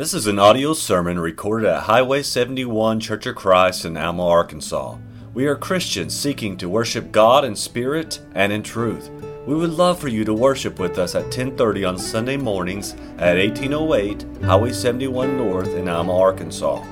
This 0.00 0.14
is 0.14 0.26
an 0.26 0.38
audio 0.38 0.72
sermon 0.72 1.18
recorded 1.18 1.68
at 1.68 1.82
Highway 1.82 2.22
71 2.22 3.00
Church 3.00 3.26
of 3.26 3.36
Christ 3.36 3.84
in 3.84 3.98
Alma, 3.98 4.26
Arkansas. 4.26 4.96
We 5.34 5.46
are 5.46 5.54
Christians 5.54 6.18
seeking 6.18 6.56
to 6.56 6.70
worship 6.70 7.12
God 7.12 7.44
in 7.44 7.54
spirit 7.54 8.18
and 8.34 8.50
in 8.50 8.62
truth. 8.62 9.10
We 9.46 9.54
would 9.54 9.68
love 9.68 9.98
for 9.98 10.08
you 10.08 10.24
to 10.24 10.32
worship 10.32 10.78
with 10.78 10.98
us 10.98 11.14
at 11.14 11.30
10:30 11.30 11.84
on 11.84 11.98
Sunday 11.98 12.38
mornings 12.38 12.94
at 13.18 13.36
1808 13.36 14.24
Highway 14.42 14.72
71 14.72 15.36
North 15.36 15.74
in 15.74 15.86
Alma, 15.86 16.18
Arkansas. 16.18 16.82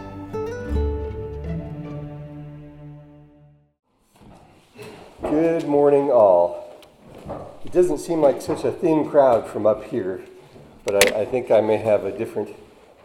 Good 5.22 5.66
morning, 5.66 6.11
all. 6.11 6.77
It 7.64 7.72
doesn't 7.72 8.00
seem 8.00 8.20
like 8.20 8.43
such 8.43 8.64
a 8.64 8.70
thin 8.70 9.09
crowd 9.09 9.48
from 9.48 9.66
up 9.66 9.84
here, 9.84 10.20
but 10.84 11.06
I, 11.06 11.22
I 11.22 11.25
think 11.25 11.50
I 11.50 11.62
may 11.62 11.79
have 11.79 12.04
a 12.04 12.12
different, 12.12 12.54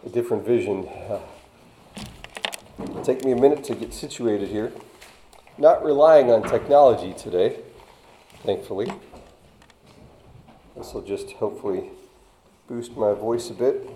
a 0.04 0.08
different 0.08 0.44
vision. 0.44 0.86
Uh, 1.08 1.20
take 3.02 3.24
me 3.24 3.32
a 3.32 3.36
minute 3.36 3.64
to 3.64 3.74
get 3.74 3.94
situated 3.94 4.48
here. 4.48 4.72
Not 5.56 5.84
relying 5.84 6.30
on 6.30 6.42
technology 6.42 7.14
today, 7.14 7.60
thankfully. 8.42 8.92
This 10.76 10.92
will 10.92 11.02
just 11.02 11.30
hopefully 11.32 11.90
boost 12.68 12.96
my 12.96 13.12
voice 13.14 13.50
a 13.50 13.54
bit. 13.54 13.88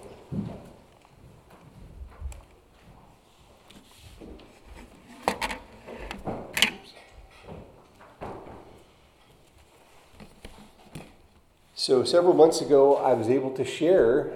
So, 11.75 12.05
several 12.05 12.35
months 12.35 12.61
ago, 12.61 12.97
I 12.97 13.15
was 13.15 13.29
able 13.29 13.51
to 13.53 13.65
share 13.65 14.31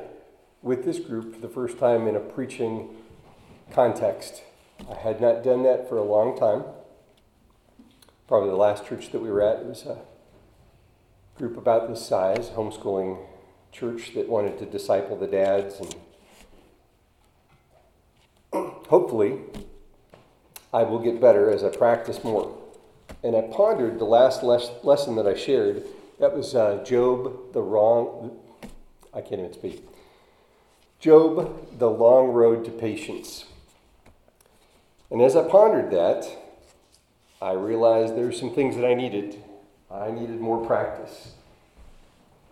with 0.63 0.85
this 0.85 0.99
group 0.99 1.35
for 1.35 1.41
the 1.41 1.49
first 1.49 1.79
time 1.79 2.07
in 2.07 2.15
a 2.15 2.21
preaching 2.21 2.89
context. 3.73 4.43
I 4.91 4.95
had 4.95 5.21
not 5.21 5.43
done 5.43 5.63
that 5.65 5.89
for 5.89 5.97
a 5.97 6.03
long 6.03 6.39
time. 6.39 6.65
Probably 8.29 8.51
the 8.51 8.57
last 8.57 8.87
church 8.87 9.11
that 9.13 9.21
we 9.21 9.31
were 9.31 9.43
at, 9.43 9.61
it 9.61 9.67
was 9.67 9.85
a 9.85 9.99
group 11.37 11.57
about 11.57 11.89
this 11.89 12.07
size, 12.07 12.51
homeschooling 12.51 13.19
church 13.73 14.15
that 14.15 14.29
wanted 14.29 14.59
to 14.59 14.67
disciple 14.67 15.17
the 15.17 15.27
dads. 15.27 15.81
And 15.81 15.95
hopefully, 18.89 19.41
I 20.73 20.85
will 20.85 21.01
get 21.01 21.21
better 21.21 21.51
as 21.51 21.65
I 21.65 21.69
practice 21.69 22.23
more. 22.23 22.57
And 23.23 23.37
I 23.37 23.43
pondered 23.43 23.99
the 23.99 24.05
last 24.05 24.43
les- 24.43 24.71
lesson 24.85 25.17
that 25.17 25.27
I 25.27 25.35
shared 25.35 25.85
that 26.19 26.37
was 26.37 26.55
uh, 26.55 26.85
Job, 26.85 27.53
the 27.53 27.61
wrong, 27.61 28.39
I 29.13 29.21
can't 29.21 29.41
even 29.41 29.53
speak. 29.53 29.85
Job, 31.03 31.81
the 31.81 31.91
long 31.91 32.29
road 32.29 32.65
to 32.65 32.71
patience. 32.71 33.47
And 35.11 35.21
as 35.21 35.35
I 35.35 35.49
pondered 35.49 35.91
that, 35.91 36.25
I 37.41 37.55
realized 37.55 38.15
there 38.15 38.27
were 38.27 38.31
some 38.31 38.55
things 38.55 38.77
that 38.77 38.85
I 38.85 38.95
needed. 38.95 39.43
I 39.91 40.13
needed 40.13 40.41
more 40.41 40.65
practice 40.65 41.33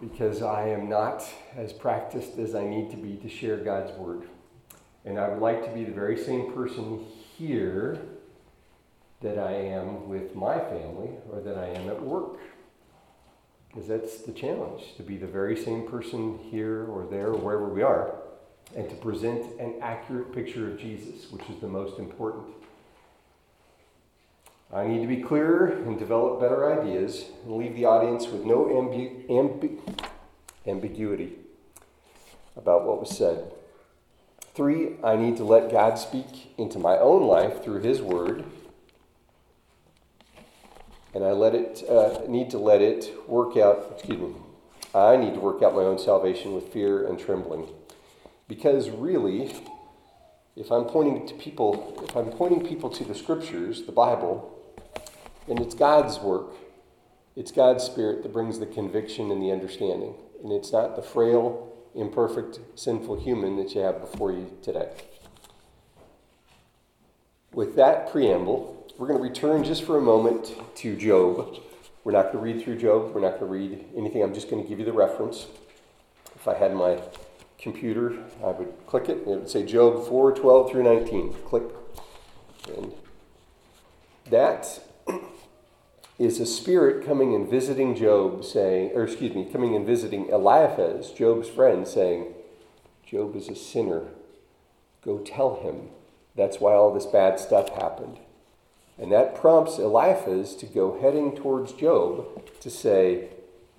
because 0.00 0.42
I 0.42 0.66
am 0.66 0.88
not 0.88 1.22
as 1.56 1.72
practiced 1.72 2.38
as 2.38 2.56
I 2.56 2.66
need 2.66 2.90
to 2.90 2.96
be 2.96 3.14
to 3.18 3.28
share 3.28 3.56
God's 3.56 3.92
word. 3.92 4.24
And 5.04 5.16
I 5.16 5.28
would 5.28 5.38
like 5.38 5.64
to 5.66 5.70
be 5.70 5.84
the 5.84 5.92
very 5.92 6.18
same 6.18 6.52
person 6.52 7.04
here 7.38 8.00
that 9.20 9.38
I 9.38 9.52
am 9.52 10.08
with 10.08 10.34
my 10.34 10.58
family 10.58 11.10
or 11.30 11.40
that 11.40 11.56
I 11.56 11.68
am 11.68 11.88
at 11.88 12.02
work. 12.02 12.40
Because 13.68 13.86
that's 13.86 14.22
the 14.22 14.32
challenge 14.32 14.96
to 14.96 15.04
be 15.04 15.16
the 15.16 15.28
very 15.28 15.56
same 15.56 15.86
person 15.86 16.40
here 16.50 16.84
or 16.86 17.06
there 17.08 17.28
or 17.28 17.36
wherever 17.36 17.68
we 17.68 17.82
are, 17.82 18.19
and 18.76 18.88
to 18.88 18.96
present 18.96 19.58
an 19.58 19.74
accurate 19.80 20.32
picture 20.32 20.70
of 20.70 20.78
Jesus, 20.78 21.30
which 21.30 21.42
is 21.50 21.60
the 21.60 21.68
most 21.68 21.98
important. 21.98 22.46
I 24.72 24.86
need 24.86 25.00
to 25.00 25.08
be 25.08 25.22
clearer 25.22 25.66
and 25.66 25.98
develop 25.98 26.40
better 26.40 26.80
ideas 26.80 27.24
and 27.45 27.56
leave 27.56 27.74
the 27.74 27.86
audience 27.86 28.28
with 28.28 28.45
no 28.45 28.67
ambu- 28.67 29.27
ambi- 29.28 30.06
ambiguity 30.67 31.33
about 32.56 32.84
what 32.84 33.00
was 33.00 33.17
said. 33.17 33.52
Three, 34.55 34.96
I 35.02 35.16
need 35.16 35.36
to 35.39 35.45
let 35.45 35.70
God 35.70 35.98
speak 35.98 36.52
into 36.58 36.78
my 36.78 36.98
own 36.98 37.27
life 37.27 37.64
through 37.64 37.80
His 37.80 38.00
Word 38.00 38.45
and 41.14 41.24
I 41.24 41.33
let 41.33 41.55
it 41.55 41.83
uh, 41.89 42.20
need 42.28 42.50
to 42.50 42.58
let 42.58 42.80
it 42.80 43.12
work 43.27 43.56
out. 43.56 43.92
Excuse 43.96 44.20
me. 44.20 44.34
I 44.95 45.16
need 45.16 45.34
to 45.34 45.40
work 45.40 45.62
out 45.62 45.74
my 45.74 45.83
own 45.83 45.98
salvation 45.98 46.55
with 46.55 46.72
fear 46.72 47.06
and 47.06 47.18
trembling, 47.18 47.68
because 48.50 48.90
really, 48.90 49.55
if 50.56 50.72
I'm 50.72 50.84
pointing 50.84 51.24
to 51.28 51.34
people, 51.34 52.05
if 52.08 52.16
I'm 52.16 52.33
pointing 52.33 52.66
people 52.66 52.90
to 52.90 53.05
the 53.05 53.14
Scriptures, 53.14 53.83
the 53.83 53.92
Bible, 53.92 54.58
and 55.48 55.61
it's 55.61 55.74
God's 55.74 56.18
work. 56.18 56.48
It's 57.36 57.52
God's 57.52 57.84
Spirit 57.84 58.24
that 58.24 58.33
brings 58.33 58.58
the 58.58 58.66
conviction 58.66 59.30
and 59.30 59.40
the 59.40 59.52
understanding, 59.52 60.14
and 60.42 60.52
it's 60.52 60.72
not 60.72 60.96
the 60.96 61.02
frail, 61.02 61.72
imperfect, 61.94 62.58
sinful 62.74 63.20
human 63.20 63.56
that 63.56 63.72
you 63.77 63.83
have 63.83 64.00
before 64.00 64.33
you 64.33 64.50
today. 64.62 64.89
With 67.52 67.77
that 67.77 68.10
preamble, 68.10 68.89
we're 68.98 69.06
going 69.06 69.18
to 69.18 69.22
return 69.22 69.62
just 69.62 69.84
for 69.84 69.96
a 69.96 70.02
moment 70.02 70.55
to 70.74 70.96
Job. 70.96 71.56
We're 72.02 72.12
not 72.12 72.33
going 72.33 72.44
to 72.44 72.52
read 72.52 72.64
through 72.64 72.78
Job. 72.78 73.14
We're 73.14 73.20
not 73.20 73.39
going 73.39 73.42
to 73.42 73.46
read 73.46 73.84
anything. 73.96 74.24
I'm 74.24 74.34
just 74.34 74.50
going 74.50 74.60
to 74.60 74.68
give 74.68 74.80
you 74.80 74.84
the 74.84 74.92
reference. 74.92 75.46
If 76.34 76.48
I 76.48 76.55
had 76.55 76.74
my 76.74 76.98
computer, 77.60 78.18
I 78.42 78.48
would 78.48 78.72
click 78.86 79.08
it, 79.08 79.18
and 79.18 79.28
it 79.28 79.38
would 79.40 79.50
say 79.50 79.64
Job 79.64 80.06
4 80.06 80.32
12 80.32 80.70
through 80.70 80.82
19. 80.82 81.34
Click. 81.46 81.64
And 82.76 82.92
that 84.30 84.80
is 86.18 86.40
a 86.40 86.46
spirit 86.46 87.04
coming 87.04 87.34
and 87.34 87.48
visiting 87.48 87.94
Job, 87.94 88.44
saying, 88.44 88.92
or 88.94 89.04
excuse 89.04 89.34
me, 89.34 89.48
coming 89.50 89.74
and 89.74 89.86
visiting 89.86 90.28
Eliphaz, 90.28 91.10
Job's 91.10 91.48
friend, 91.48 91.86
saying, 91.86 92.34
Job 93.06 93.34
is 93.34 93.48
a 93.48 93.56
sinner. 93.56 94.04
Go 95.04 95.18
tell 95.18 95.60
him. 95.62 95.88
That's 96.36 96.60
why 96.60 96.74
all 96.74 96.94
this 96.94 97.06
bad 97.06 97.40
stuff 97.40 97.70
happened. 97.70 98.18
And 98.98 99.10
that 99.10 99.34
prompts 99.34 99.78
Eliphaz 99.78 100.54
to 100.56 100.66
go 100.66 101.00
heading 101.00 101.34
towards 101.34 101.72
Job 101.72 102.50
to 102.60 102.70
say, 102.70 103.30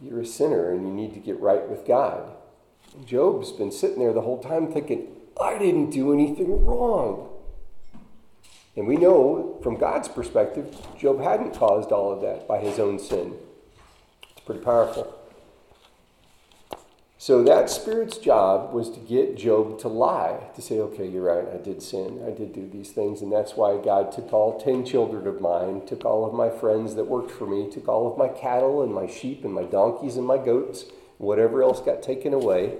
You're 0.01 0.21
a 0.21 0.25
sinner 0.25 0.71
and 0.71 0.85
you 0.85 0.93
need 0.93 1.13
to 1.13 1.19
get 1.19 1.39
right 1.39 1.67
with 1.69 1.87
God. 1.87 2.35
Job's 3.05 3.51
been 3.51 3.71
sitting 3.71 3.99
there 3.99 4.13
the 4.13 4.21
whole 4.21 4.41
time 4.41 4.71
thinking, 4.71 5.07
I 5.39 5.57
didn't 5.57 5.91
do 5.91 6.13
anything 6.13 6.65
wrong. 6.65 7.29
And 8.75 8.87
we 8.87 8.95
know 8.95 9.59
from 9.63 9.77
God's 9.77 10.07
perspective, 10.07 10.75
Job 10.97 11.21
hadn't 11.21 11.55
caused 11.55 11.91
all 11.91 12.11
of 12.11 12.21
that 12.21 12.47
by 12.47 12.59
his 12.59 12.79
own 12.79 12.99
sin. 12.99 13.35
It's 14.31 14.41
pretty 14.45 14.61
powerful. 14.61 15.17
So 17.17 17.43
that 17.43 17.69
spirit's 17.69 18.17
job 18.17 18.73
was 18.73 18.89
to 18.89 18.99
get 18.99 19.37
Job 19.37 19.77
to 19.81 19.87
lie, 19.87 20.39
to 20.55 20.61
say, 20.61 20.79
okay, 20.79 21.07
you're 21.07 21.21
right, 21.21 21.53
I 21.53 21.63
did 21.63 21.83
sin, 21.83 22.23
I 22.25 22.31
did 22.31 22.51
do 22.51 22.67
these 22.67 22.89
things, 22.89 23.21
and 23.21 23.31
that's 23.31 23.55
why 23.55 23.77
God 23.77 24.11
took 24.11 24.33
all 24.33 24.59
10 24.59 24.85
children 24.85 25.27
of 25.27 25.39
mine, 25.39 25.85
took 25.85 26.03
all 26.03 26.25
of 26.25 26.33
my 26.33 26.49
friends 26.49 26.95
that 26.95 27.03
worked 27.03 27.29
for 27.29 27.45
me, 27.45 27.69
took 27.69 27.87
all 27.87 28.11
of 28.11 28.17
my 28.17 28.27
cattle 28.27 28.81
and 28.81 28.91
my 28.91 29.05
sheep 29.05 29.45
and 29.45 29.53
my 29.53 29.61
donkeys 29.65 30.17
and 30.17 30.25
my 30.25 30.39
goats, 30.39 30.85
whatever 31.21 31.61
else 31.61 31.79
got 31.81 32.01
taken 32.01 32.33
away, 32.33 32.77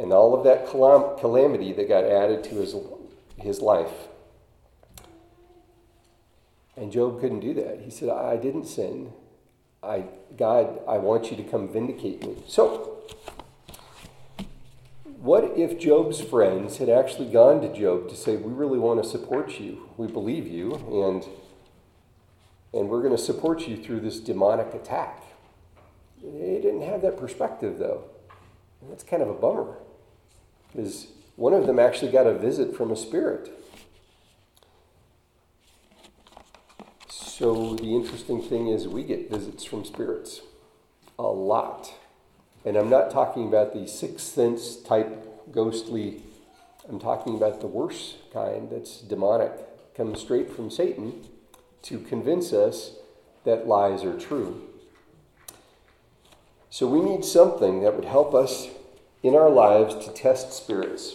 and 0.00 0.12
all 0.12 0.34
of 0.34 0.42
that 0.44 0.66
calam- 0.66 1.18
calamity 1.20 1.72
that 1.72 1.88
got 1.88 2.04
added 2.04 2.42
to 2.42 2.56
his, 2.56 2.74
his 3.36 3.60
life. 3.60 4.08
And 6.76 6.90
Job 6.90 7.20
couldn't 7.20 7.40
do 7.40 7.54
that. 7.54 7.80
He 7.82 7.90
said, 7.90 8.08
I 8.08 8.36
didn't 8.36 8.64
sin. 8.64 9.12
I, 9.84 10.06
God, 10.36 10.80
I 10.88 10.98
want 10.98 11.30
you 11.30 11.36
to 11.36 11.44
come 11.44 11.68
vindicate 11.68 12.26
me. 12.26 12.42
So, 12.48 12.98
what 15.04 15.52
if 15.56 15.78
Job's 15.78 16.20
friends 16.20 16.78
had 16.78 16.88
actually 16.88 17.30
gone 17.30 17.60
to 17.60 17.72
Job 17.72 18.08
to 18.08 18.16
say, 18.16 18.34
We 18.34 18.52
really 18.52 18.80
want 18.80 19.00
to 19.02 19.08
support 19.08 19.60
you, 19.60 19.88
we 19.96 20.08
believe 20.08 20.48
you, 20.48 20.74
and, 20.74 21.24
and 22.72 22.88
we're 22.88 23.02
going 23.02 23.16
to 23.16 23.22
support 23.22 23.68
you 23.68 23.76
through 23.76 24.00
this 24.00 24.18
demonic 24.18 24.74
attack? 24.74 25.23
They 26.24 26.60
didn't 26.60 26.82
have 26.82 27.02
that 27.02 27.18
perspective, 27.18 27.78
though. 27.78 28.04
And 28.80 28.90
that's 28.90 29.04
kind 29.04 29.22
of 29.22 29.28
a 29.28 29.34
bummer, 29.34 29.76
because 30.72 31.08
one 31.36 31.52
of 31.52 31.66
them 31.66 31.78
actually 31.78 32.12
got 32.12 32.26
a 32.26 32.34
visit 32.34 32.76
from 32.76 32.90
a 32.90 32.96
spirit. 32.96 33.50
So 37.08 37.74
the 37.74 37.94
interesting 37.94 38.40
thing 38.40 38.68
is 38.68 38.86
we 38.86 39.02
get 39.02 39.30
visits 39.30 39.64
from 39.64 39.84
spirits 39.84 40.40
a 41.18 41.24
lot. 41.24 41.92
And 42.64 42.76
I'm 42.76 42.88
not 42.88 43.10
talking 43.10 43.48
about 43.48 43.74
the 43.74 43.86
sixth 43.86 44.26
sense 44.26 44.76
type 44.76 45.52
ghostly, 45.52 46.22
I'm 46.88 46.98
talking 46.98 47.34
about 47.34 47.60
the 47.60 47.66
worst 47.66 48.16
kind 48.32 48.70
that's 48.70 49.00
demonic, 49.00 49.52
comes 49.94 50.20
straight 50.20 50.50
from 50.50 50.70
Satan 50.70 51.26
to 51.82 51.98
convince 51.98 52.52
us 52.52 52.92
that 53.44 53.66
lies 53.66 54.04
are 54.04 54.18
true. 54.18 54.62
So 56.74 56.88
we 56.88 57.02
need 57.02 57.24
something 57.24 57.82
that 57.82 57.94
would 57.94 58.04
help 58.04 58.34
us 58.34 58.66
in 59.22 59.36
our 59.36 59.48
lives 59.48 59.94
to 60.04 60.12
test 60.12 60.52
spirits. 60.52 61.14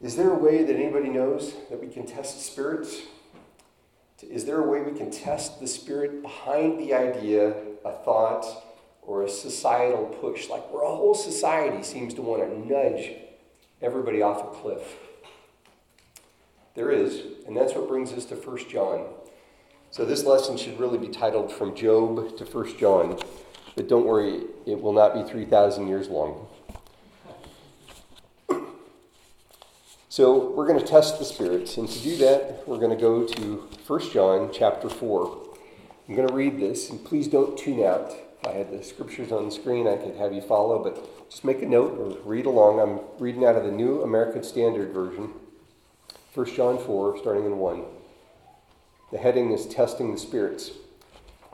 Is 0.00 0.14
there 0.14 0.30
a 0.30 0.38
way 0.38 0.62
that 0.62 0.76
anybody 0.76 1.08
knows 1.08 1.54
that 1.70 1.80
we 1.80 1.88
can 1.88 2.06
test 2.06 2.40
spirits? 2.40 3.00
Is 4.22 4.44
there 4.44 4.60
a 4.60 4.70
way 4.70 4.80
we 4.80 4.96
can 4.96 5.10
test 5.10 5.58
the 5.58 5.66
spirit 5.66 6.22
behind 6.22 6.78
the 6.78 6.94
idea, 6.94 7.56
a 7.84 7.90
thought, 8.04 8.46
or 9.02 9.24
a 9.24 9.28
societal 9.28 10.04
push? 10.20 10.48
Like 10.48 10.72
where 10.72 10.84
a 10.84 10.86
whole 10.86 11.16
society 11.16 11.82
seems 11.82 12.14
to 12.14 12.22
want 12.22 12.42
to 12.42 12.72
nudge 12.72 13.10
everybody 13.82 14.22
off 14.22 14.40
a 14.40 14.56
cliff. 14.56 14.98
There 16.76 16.92
is, 16.92 17.22
and 17.48 17.56
that's 17.56 17.74
what 17.74 17.88
brings 17.88 18.12
us 18.12 18.24
to 18.26 18.36
1 18.36 18.68
John. 18.68 19.06
So 19.90 20.04
this 20.04 20.24
lesson 20.24 20.56
should 20.56 20.78
really 20.78 20.98
be 20.98 21.08
titled 21.08 21.50
From 21.50 21.74
Job 21.74 22.36
to 22.36 22.44
1 22.44 22.78
John, 22.78 23.18
but 23.76 23.88
don't 23.88 24.06
worry, 24.06 24.40
it 24.66 24.80
will 24.80 24.94
not 24.94 25.14
be 25.14 25.22
3,000 25.22 25.86
years 25.86 26.08
long. 26.08 26.48
So 30.08 30.50
we're 30.50 30.66
going 30.66 30.80
to 30.80 30.86
test 30.86 31.18
the 31.18 31.26
spirits, 31.26 31.76
and 31.76 31.86
to 31.86 31.98
do 32.00 32.16
that, 32.16 32.66
we're 32.66 32.78
going 32.78 32.90
to 32.90 32.96
go 32.96 33.26
to 33.26 33.68
1 33.86 34.10
John 34.12 34.50
chapter 34.50 34.88
4. 34.88 35.42
I'm 36.08 36.14
going 36.14 36.26
to 36.26 36.32
read 36.32 36.58
this, 36.58 36.88
and 36.88 37.04
please 37.04 37.28
don't 37.28 37.58
tune 37.58 37.84
out. 37.84 38.12
If 38.40 38.46
I 38.46 38.52
had 38.52 38.70
the 38.70 38.82
scriptures 38.82 39.30
on 39.30 39.44
the 39.44 39.50
screen, 39.50 39.86
I 39.86 39.96
could 39.96 40.16
have 40.16 40.32
you 40.32 40.40
follow, 40.40 40.82
but 40.82 41.28
just 41.28 41.44
make 41.44 41.60
a 41.60 41.66
note 41.66 41.98
or 41.98 42.16
read 42.26 42.46
along. 42.46 42.80
I'm 42.80 43.00
reading 43.18 43.44
out 43.44 43.56
of 43.56 43.64
the 43.64 43.70
New 43.70 44.00
American 44.00 44.42
Standard 44.42 44.94
Version, 44.94 45.32
1 46.32 46.46
John 46.54 46.78
4, 46.78 47.18
starting 47.18 47.44
in 47.44 47.58
1. 47.58 47.84
The 49.12 49.18
heading 49.18 49.50
is 49.52 49.66
Testing 49.66 50.12
the 50.12 50.18
Spirits. 50.18 50.70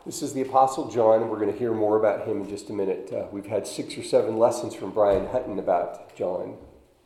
This 0.04 0.20
is 0.20 0.32
the 0.32 0.42
Apostle 0.42 0.90
John, 0.90 1.22
and 1.22 1.30
we're 1.30 1.38
going 1.38 1.52
to 1.52 1.58
hear 1.58 1.72
more 1.72 1.96
about 1.96 2.26
him 2.26 2.40
in 2.40 2.48
just 2.48 2.70
a 2.70 2.72
minute. 2.72 3.12
Uh, 3.12 3.26
we've 3.30 3.46
had 3.46 3.68
six 3.68 3.96
or 3.96 4.02
seven 4.02 4.36
lessons 4.36 4.74
from 4.74 4.90
Brian 4.90 5.28
Hutton 5.28 5.60
about 5.60 6.16
John. 6.16 6.56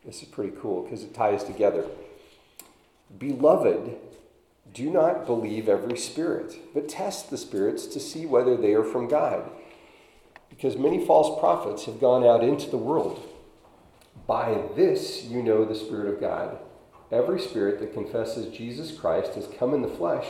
This 0.02 0.22
is 0.22 0.28
pretty 0.28 0.56
cool 0.58 0.82
because 0.82 1.02
it 1.02 1.12
ties 1.12 1.44
together. 1.44 1.84
Beloved, 3.19 3.98
do 4.72 4.88
not 4.88 5.26
believe 5.26 5.69
every 5.69 5.98
spirit, 5.98 6.56
but 6.72 6.88
test 6.88 7.28
the 7.28 7.37
spirits 7.37 7.84
to 7.88 8.00
see 8.00 8.25
whether 8.25 8.56
they 8.56 8.72
are 8.72 8.82
from 8.82 9.08
God. 9.08 9.50
Because 10.48 10.78
many 10.78 11.04
false 11.04 11.38
prophets 11.38 11.84
have 11.84 12.00
gone 12.00 12.25
out 12.25 12.43
into 12.43 12.70
the 12.70 12.78
world. 12.78 13.22
By 14.26 14.62
this 14.75 15.22
you 15.22 15.43
know 15.43 15.66
the 15.66 15.75
Spirit 15.75 16.14
of 16.14 16.19
God. 16.19 16.58
Every 17.12 17.43
spirit 17.43 17.78
that 17.81 17.93
confesses 17.93 18.56
Jesus 18.56 18.90
Christ 18.90 19.34
has 19.34 19.48
come 19.58 19.75
in 19.75 19.82
the 19.82 19.88
flesh 19.88 20.26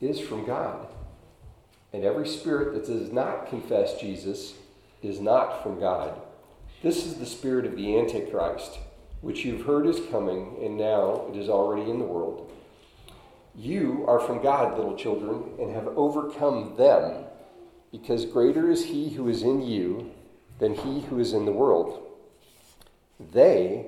is 0.00 0.18
from 0.18 0.46
God. 0.46 0.88
And 1.92 2.04
every 2.04 2.28
spirit 2.28 2.74
that 2.74 2.86
does 2.86 3.12
not 3.12 3.48
confess 3.48 4.00
Jesus 4.00 4.54
is 5.02 5.20
not 5.20 5.62
from 5.62 5.80
God. 5.80 6.20
This 6.82 7.06
is 7.06 7.14
the 7.14 7.26
spirit 7.26 7.66
of 7.66 7.76
the 7.76 7.98
Antichrist 7.98 8.78
which 9.20 9.44
you've 9.44 9.66
heard 9.66 9.86
is 9.86 10.00
coming, 10.10 10.56
and 10.62 10.76
now 10.76 11.26
it 11.28 11.36
is 11.36 11.48
already 11.48 11.90
in 11.90 11.98
the 11.98 12.04
world. 12.04 12.50
You 13.54 14.04
are 14.06 14.20
from 14.20 14.42
God, 14.42 14.76
little 14.76 14.96
children, 14.96 15.54
and 15.58 15.74
have 15.74 15.88
overcome 15.88 16.76
them, 16.76 17.24
because 17.90 18.24
greater 18.24 18.70
is 18.70 18.84
he 18.84 19.10
who 19.10 19.28
is 19.28 19.42
in 19.42 19.62
you 19.62 20.12
than 20.60 20.74
he 20.74 21.00
who 21.02 21.18
is 21.18 21.32
in 21.32 21.46
the 21.46 21.52
world. 21.52 22.06
They 23.32 23.86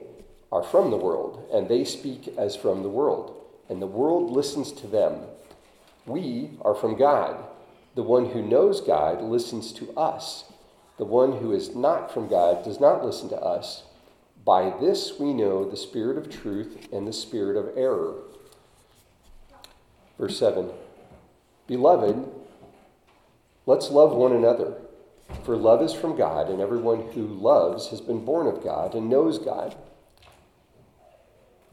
are 0.50 0.64
from 0.64 0.90
the 0.90 0.96
world, 0.96 1.48
and 1.52 1.68
they 1.68 1.84
speak 1.84 2.34
as 2.36 2.56
from 2.56 2.82
the 2.82 2.88
world, 2.88 3.36
and 3.68 3.80
the 3.80 3.86
world 3.86 4.32
listens 4.32 4.72
to 4.72 4.88
them. 4.88 5.20
We 6.06 6.50
are 6.62 6.74
from 6.74 6.98
God. 6.98 7.44
The 7.94 8.02
one 8.02 8.30
who 8.30 8.42
knows 8.42 8.80
God 8.80 9.22
listens 9.22 9.72
to 9.72 9.92
us. 9.96 10.44
The 10.98 11.04
one 11.04 11.38
who 11.38 11.52
is 11.52 11.74
not 11.74 12.12
from 12.12 12.28
God 12.28 12.64
does 12.64 12.78
not 12.78 13.04
listen 13.04 13.28
to 13.30 13.40
us. 13.40 13.84
By 14.44 14.72
this 14.80 15.18
we 15.18 15.32
know 15.32 15.68
the 15.68 15.76
spirit 15.76 16.16
of 16.16 16.30
truth 16.30 16.88
and 16.92 17.06
the 17.06 17.12
spirit 17.12 17.56
of 17.56 17.76
error. 17.76 18.14
Verse 20.18 20.38
7 20.38 20.70
Beloved, 21.66 22.28
let's 23.66 23.90
love 23.90 24.12
one 24.12 24.32
another, 24.32 24.74
for 25.44 25.56
love 25.56 25.82
is 25.82 25.94
from 25.94 26.16
God, 26.16 26.48
and 26.48 26.60
everyone 26.60 27.12
who 27.12 27.26
loves 27.26 27.88
has 27.88 28.00
been 28.00 28.24
born 28.24 28.46
of 28.46 28.62
God 28.62 28.94
and 28.94 29.08
knows 29.08 29.38
God. 29.38 29.76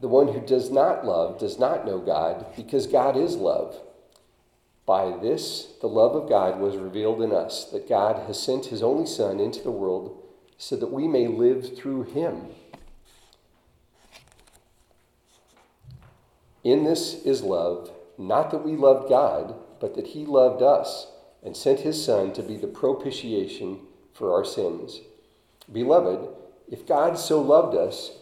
The 0.00 0.08
one 0.08 0.28
who 0.28 0.40
does 0.40 0.70
not 0.70 1.04
love 1.04 1.38
does 1.40 1.58
not 1.58 1.84
know 1.84 1.98
God, 1.98 2.46
because 2.56 2.86
God 2.86 3.16
is 3.16 3.36
love. 3.36 3.76
By 4.88 5.18
this, 5.18 5.74
the 5.82 5.86
love 5.86 6.16
of 6.16 6.30
God 6.30 6.58
was 6.60 6.78
revealed 6.78 7.20
in 7.20 7.30
us, 7.30 7.66
that 7.66 7.86
God 7.86 8.26
has 8.26 8.42
sent 8.42 8.66
his 8.66 8.82
only 8.82 9.04
Son 9.04 9.38
into 9.38 9.62
the 9.62 9.70
world 9.70 10.18
so 10.56 10.76
that 10.76 10.90
we 10.90 11.06
may 11.06 11.28
live 11.28 11.76
through 11.76 12.04
him. 12.04 12.46
In 16.64 16.84
this 16.84 17.22
is 17.22 17.42
love, 17.42 17.90
not 18.16 18.50
that 18.50 18.64
we 18.64 18.76
loved 18.76 19.10
God, 19.10 19.56
but 19.78 19.94
that 19.94 20.06
he 20.06 20.24
loved 20.24 20.62
us 20.62 21.08
and 21.42 21.54
sent 21.54 21.80
his 21.80 22.02
Son 22.02 22.32
to 22.32 22.42
be 22.42 22.56
the 22.56 22.66
propitiation 22.66 23.80
for 24.14 24.32
our 24.32 24.44
sins. 24.44 25.02
Beloved, 25.70 26.30
if 26.66 26.86
God 26.86 27.18
so 27.18 27.42
loved 27.42 27.76
us, 27.76 28.12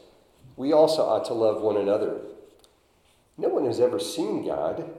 we 0.57 0.73
also 0.73 1.03
ought 1.03 1.27
to 1.27 1.33
love 1.33 1.63
one 1.63 1.77
another. 1.77 2.23
No 3.39 3.51
one 3.51 3.67
has 3.67 3.79
ever 3.79 4.01
seen 4.01 4.45
God, 4.45 4.91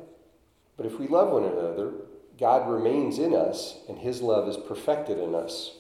but 0.77 0.85
if 0.85 1.00
we 1.00 1.07
love 1.07 1.31
one 1.31 1.44
another, 1.44 1.91
God 2.39 2.69
remains 2.69 3.18
in 3.18 3.33
us, 3.33 3.79
and 3.89 3.97
his 3.97 4.21
love 4.21 4.47
is 4.47 4.57
perfected 4.57 5.18
in 5.18 5.33
us. 5.33 5.74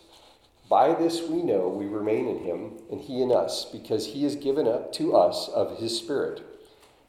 By 0.67 0.95
this 0.95 1.21
we 1.21 1.43
know 1.43 1.69
we 1.69 1.85
remain 1.85 2.27
in 2.27 2.39
him, 2.39 2.79
and 2.91 2.99
he 2.99 3.21
in 3.21 3.31
us, 3.31 3.65
because 3.65 4.07
he 4.07 4.23
has 4.23 4.35
given 4.35 4.67
up 4.67 4.91
to 4.93 5.15
us 5.15 5.47
of 5.49 5.77
his 5.77 5.97
Spirit. 5.97 6.41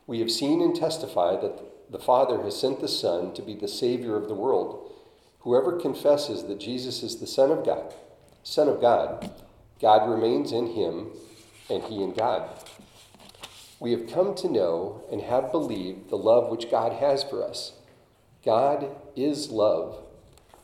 We 0.07 0.21
have 0.21 0.31
seen 0.31 0.61
and 0.61 0.77
testified 0.77 1.41
that 1.41 1.91
the 1.91 1.99
Father 1.99 2.43
has 2.43 2.61
sent 2.61 2.81
the 2.81 2.89
Son 2.89 3.33
to 3.35 3.43
be 3.43 3.55
the 3.55 3.69
Savior 3.69 4.17
of 4.17 4.29
the 4.29 4.35
world. 4.35 4.93
Whoever 5.41 5.81
confesses 5.81 6.45
that 6.45 6.61
Jesus 6.61 7.03
is 7.03 7.19
the 7.19 7.27
Son 7.27 7.51
of 7.51 7.65
God, 7.65 7.95
Son 8.43 8.69
of 8.69 8.81
God, 8.81 9.31
God 9.81 10.09
remains 10.11 10.53
in 10.53 10.67
him, 10.69 11.09
and 11.71 11.83
he 11.85 12.03
in 12.03 12.13
God. 12.13 12.49
We 13.81 13.93
have 13.93 14.09
come 14.09 14.35
to 14.37 14.51
know 14.51 15.05
and 15.11 15.21
have 15.23 15.53
believed 15.53 16.11
the 16.11 16.17
love 16.17 16.51
which 16.51 16.71
God 16.71 16.95
has 16.95 17.23
for 17.23 17.45
us. 17.45 17.73
God 18.45 18.91
is 19.15 19.51
love, 19.51 20.03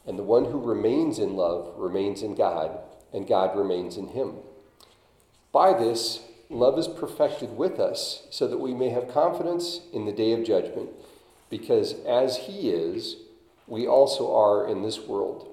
and 0.07 0.19
the 0.19 0.23
one 0.25 0.47
who 0.47 0.61
remains 0.61 1.19
in 1.19 1.37
love 1.37 1.75
remains 1.77 2.23
in 2.23 2.35
God, 2.35 2.79
and 3.13 3.27
God 3.27 3.57
remains 3.57 3.97
in 3.97 4.09
him. 4.09 4.37
By 5.53 5.73
this, 5.73 6.21
love 6.51 6.79
is 6.79 6.89
perfected 6.89 7.57
with 7.57 7.79
us 7.79 8.27
so 8.31 8.49
that 8.49 8.59
we 8.59 8.75
may 8.75 8.91
have 8.91 9.13
confidence 9.13 9.81
in 9.93 10.05
the 10.05 10.13
day 10.13 10.33
of 10.33 10.45
judgment, 10.45 10.91
because 11.51 11.95
as 12.05 12.37
He 12.39 12.71
is, 12.71 13.17
we 13.67 13.87
also 13.87 14.35
are 14.35 14.67
in 14.67 14.83
this 14.83 14.99
world. 14.99 15.49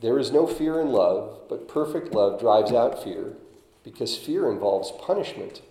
There 0.00 0.18
is 0.18 0.32
no 0.32 0.46
fear 0.46 0.80
in 0.80 0.88
love, 0.88 1.42
but 1.48 1.68
perfect 1.68 2.12
love 2.12 2.40
drives 2.40 2.72
out 2.72 3.02
fear, 3.02 3.34
because 3.84 4.16
fear 4.16 4.50
involves 4.50 4.92
punishment, 4.92 5.62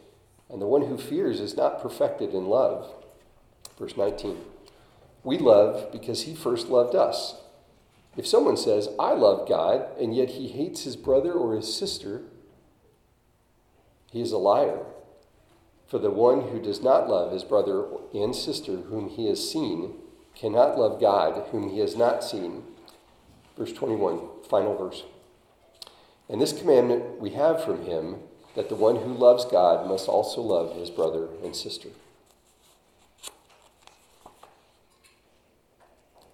and 0.49 0.61
the 0.61 0.67
one 0.67 0.87
who 0.87 0.97
fears 0.97 1.39
is 1.39 1.55
not 1.55 1.81
perfected 1.81 2.33
in 2.33 2.47
love. 2.47 2.93
Verse 3.77 3.95
19 3.95 4.37
We 5.23 5.37
love 5.37 5.91
because 5.91 6.23
He 6.23 6.35
first 6.35 6.69
loved 6.69 6.95
us. 6.95 7.35
If 8.17 8.27
someone 8.27 8.57
says, 8.57 8.89
I 8.99 9.13
love 9.13 9.47
God, 9.47 9.87
and 9.97 10.15
yet 10.15 10.31
he 10.31 10.49
hates 10.49 10.83
his 10.83 10.95
brother 10.95 11.31
or 11.31 11.55
his 11.55 11.73
sister, 11.73 12.23
he 14.11 14.19
is 14.21 14.31
a 14.31 14.37
liar. 14.37 14.79
For 15.87 15.99
the 15.99 16.11
one 16.11 16.49
who 16.49 16.61
does 16.61 16.81
not 16.81 17.09
love 17.09 17.31
his 17.31 17.43
brother 17.43 17.85
and 18.13 18.35
sister 18.35 18.75
whom 18.75 19.09
he 19.09 19.27
has 19.27 19.49
seen 19.49 19.93
cannot 20.35 20.77
love 20.77 20.99
God 20.99 21.47
whom 21.51 21.69
he 21.69 21.79
has 21.79 21.95
not 21.95 22.23
seen. 22.23 22.63
Verse 23.57 23.73
21, 23.73 24.19
final 24.49 24.75
verse. 24.75 25.03
And 26.27 26.41
this 26.41 26.53
commandment 26.53 27.19
we 27.19 27.31
have 27.31 27.63
from 27.63 27.85
him 27.85 28.17
that 28.55 28.69
the 28.69 28.75
one 28.75 28.97
who 28.97 29.13
loves 29.13 29.45
God 29.45 29.87
must 29.87 30.07
also 30.07 30.41
love 30.41 30.75
his 30.75 30.89
brother 30.89 31.27
and 31.43 31.55
sister. 31.55 31.89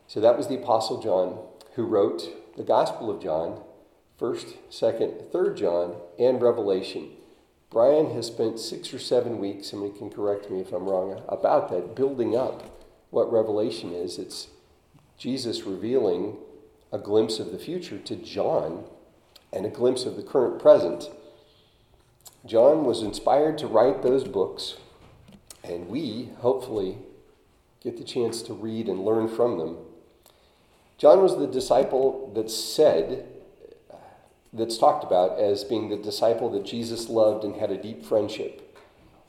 So 0.07 0.21
that 0.21 0.37
was 0.37 0.47
the 0.47 0.55
Apostle 0.55 1.01
John 1.01 1.39
who 1.75 1.85
wrote 1.85 2.55
the 2.55 2.63
Gospel 2.63 3.11
of 3.11 3.21
John, 3.21 3.61
1st, 4.19 4.55
2nd, 4.71 5.31
3rd 5.31 5.57
John, 5.57 5.95
and 6.17 6.41
Revelation. 6.41 7.09
Brian 7.69 8.11
has 8.11 8.27
spent 8.27 8.57
six 8.59 8.93
or 8.93 8.99
seven 8.99 9.39
weeks, 9.39 9.67
somebody 9.67 9.97
can 9.97 10.09
correct 10.09 10.49
me 10.49 10.61
if 10.61 10.71
I'm 10.71 10.85
wrong, 10.85 11.21
about 11.27 11.69
that, 11.69 11.95
building 11.95 12.33
up 12.33 12.63
what 13.09 13.31
Revelation 13.31 13.91
is. 13.91 14.17
It's 14.17 14.47
Jesus 15.17 15.63
revealing 15.63 16.37
a 16.93 16.97
glimpse 16.97 17.39
of 17.39 17.51
the 17.51 17.59
future 17.59 17.97
to 17.97 18.15
John 18.15 18.85
and 19.51 19.65
a 19.65 19.69
glimpse 19.69 20.05
of 20.05 20.15
the 20.15 20.23
current 20.23 20.61
present. 20.61 21.09
John 22.45 22.85
was 22.85 23.01
inspired 23.01 23.57
to 23.59 23.67
write 23.67 24.03
those 24.03 24.23
books, 24.23 24.75
and 25.63 25.89
we, 25.89 26.29
hopefully, 26.39 26.99
get 27.81 27.97
the 27.97 28.03
chance 28.03 28.41
to 28.43 28.53
read 28.53 28.87
and 28.87 29.03
learn 29.03 29.27
from 29.27 29.57
them. 29.57 29.77
John 30.97 31.21
was 31.21 31.37
the 31.37 31.47
disciple 31.47 32.31
that 32.35 32.51
said 32.51 33.27
that's 34.53 34.77
talked 34.77 35.03
about 35.03 35.39
as 35.39 35.63
being 35.63 35.89
the 35.89 35.97
disciple 35.97 36.49
that 36.51 36.65
Jesus 36.65 37.09
loved 37.09 37.43
and 37.43 37.55
had 37.55 37.71
a 37.71 37.81
deep 37.81 38.05
friendship. 38.05 38.77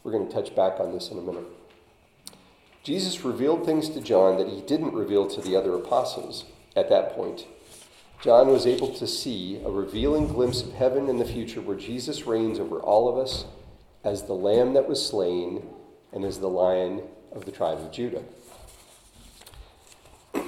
We're 0.04 0.12
going 0.12 0.28
to 0.28 0.32
touch 0.32 0.54
back 0.54 0.78
on 0.78 0.92
this 0.92 1.10
in 1.10 1.18
a 1.18 1.22
minute. 1.22 1.46
Jesus 2.84 3.24
revealed 3.24 3.64
things 3.64 3.88
to 3.90 4.00
John 4.00 4.36
that 4.38 4.48
he 4.48 4.60
didn't 4.60 4.94
reveal 4.94 5.26
to 5.26 5.40
the 5.40 5.56
other 5.56 5.74
apostles 5.74 6.44
at 6.76 6.88
that 6.90 7.16
point. 7.16 7.46
John 8.20 8.48
was 8.48 8.66
able 8.66 8.92
to 8.94 9.06
see 9.06 9.60
a 9.64 9.70
revealing 9.70 10.26
glimpse 10.28 10.62
of 10.62 10.72
heaven 10.72 11.08
in 11.08 11.18
the 11.18 11.24
future 11.24 11.60
where 11.60 11.76
Jesus 11.76 12.26
reigns 12.26 12.58
over 12.58 12.80
all 12.80 13.08
of 13.08 13.18
us 13.18 13.44
as 14.04 14.24
the 14.24 14.32
lamb 14.32 14.74
that 14.74 14.88
was 14.88 15.04
slain 15.04 15.66
and 16.12 16.24
as 16.24 16.38
the 16.38 16.48
lion 16.48 17.02
of 17.32 17.44
the 17.44 17.52
tribe 17.52 17.78
of 17.78 17.92
Judah. 17.92 18.22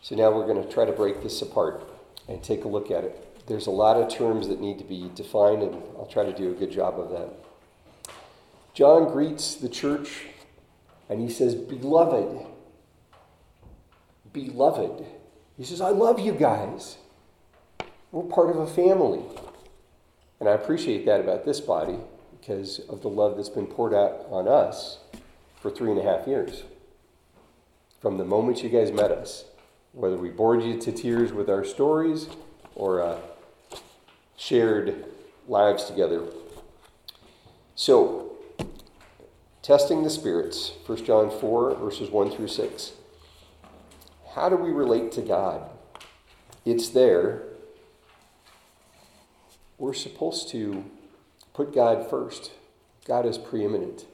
So 0.00 0.16
now 0.16 0.30
we're 0.30 0.46
going 0.46 0.62
to 0.66 0.72
try 0.72 0.86
to 0.86 0.92
break 0.92 1.22
this 1.22 1.42
apart 1.42 1.86
and 2.28 2.42
take 2.42 2.64
a 2.64 2.68
look 2.68 2.90
at 2.90 3.04
it. 3.04 3.46
There's 3.46 3.66
a 3.66 3.70
lot 3.70 3.98
of 3.98 4.10
terms 4.10 4.48
that 4.48 4.58
need 4.58 4.78
to 4.78 4.84
be 4.84 5.10
defined, 5.14 5.62
and 5.62 5.74
I'll 5.98 6.08
try 6.10 6.24
to 6.24 6.32
do 6.32 6.50
a 6.50 6.54
good 6.54 6.70
job 6.70 6.98
of 6.98 7.10
that. 7.10 7.28
John 8.72 9.12
greets 9.12 9.54
the 9.54 9.68
church 9.68 10.28
and 11.08 11.20
he 11.20 11.28
says, 11.28 11.54
Beloved, 11.54 12.46
beloved. 14.32 15.04
He 15.58 15.64
says, 15.64 15.80
I 15.80 15.90
love 15.90 16.20
you 16.20 16.32
guys. 16.32 16.96
We're 18.12 18.22
part 18.22 18.48
of 18.48 18.56
a 18.56 18.66
family. 18.66 19.22
And 20.40 20.48
I 20.48 20.52
appreciate 20.52 21.04
that 21.06 21.20
about 21.20 21.44
this 21.44 21.60
body 21.60 21.98
because 22.40 22.78
of 22.88 23.02
the 23.02 23.08
love 23.08 23.36
that's 23.36 23.48
been 23.48 23.66
poured 23.66 23.92
out 23.92 24.24
on 24.30 24.46
us 24.48 24.98
for 25.60 25.70
three 25.70 25.90
and 25.90 25.98
a 25.98 26.04
half 26.04 26.26
years. 26.28 26.62
From 28.00 28.16
the 28.16 28.24
moment 28.24 28.62
you 28.62 28.70
guys 28.70 28.92
met 28.92 29.10
us 29.10 29.44
whether 29.92 30.16
we 30.16 30.28
bored 30.28 30.62
you 30.62 30.78
to 30.78 30.92
tears 30.92 31.32
with 31.32 31.48
our 31.50 31.64
stories 31.64 32.28
or 32.76 33.02
uh, 33.02 33.18
shared 34.36 35.04
lives 35.48 35.84
together. 35.84 36.24
So, 37.74 38.36
testing 39.62 40.04
the 40.04 40.10
spirits, 40.10 40.72
1 40.86 41.04
John 41.04 41.30
4, 41.30 41.74
verses 41.76 42.10
1 42.10 42.30
through 42.30 42.48
6. 42.48 42.92
How 44.38 44.48
do 44.48 44.54
we 44.54 44.70
relate 44.70 45.10
to 45.12 45.20
God? 45.20 45.68
It's 46.64 46.90
there. 46.90 47.42
We're 49.78 49.94
supposed 49.94 50.48
to 50.50 50.84
put 51.54 51.74
God 51.74 52.08
first. 52.08 52.52
God 53.04 53.26
is 53.26 53.36
preeminent. 53.36 54.06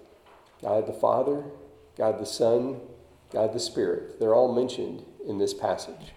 God 0.62 0.86
the 0.86 0.94
Father, 0.94 1.44
God 1.98 2.18
the 2.18 2.24
Son, 2.24 2.80
God 3.34 3.52
the 3.52 3.60
Spirit. 3.60 4.18
They're 4.18 4.34
all 4.34 4.54
mentioned 4.54 5.04
in 5.28 5.36
this 5.36 5.52
passage. 5.52 6.14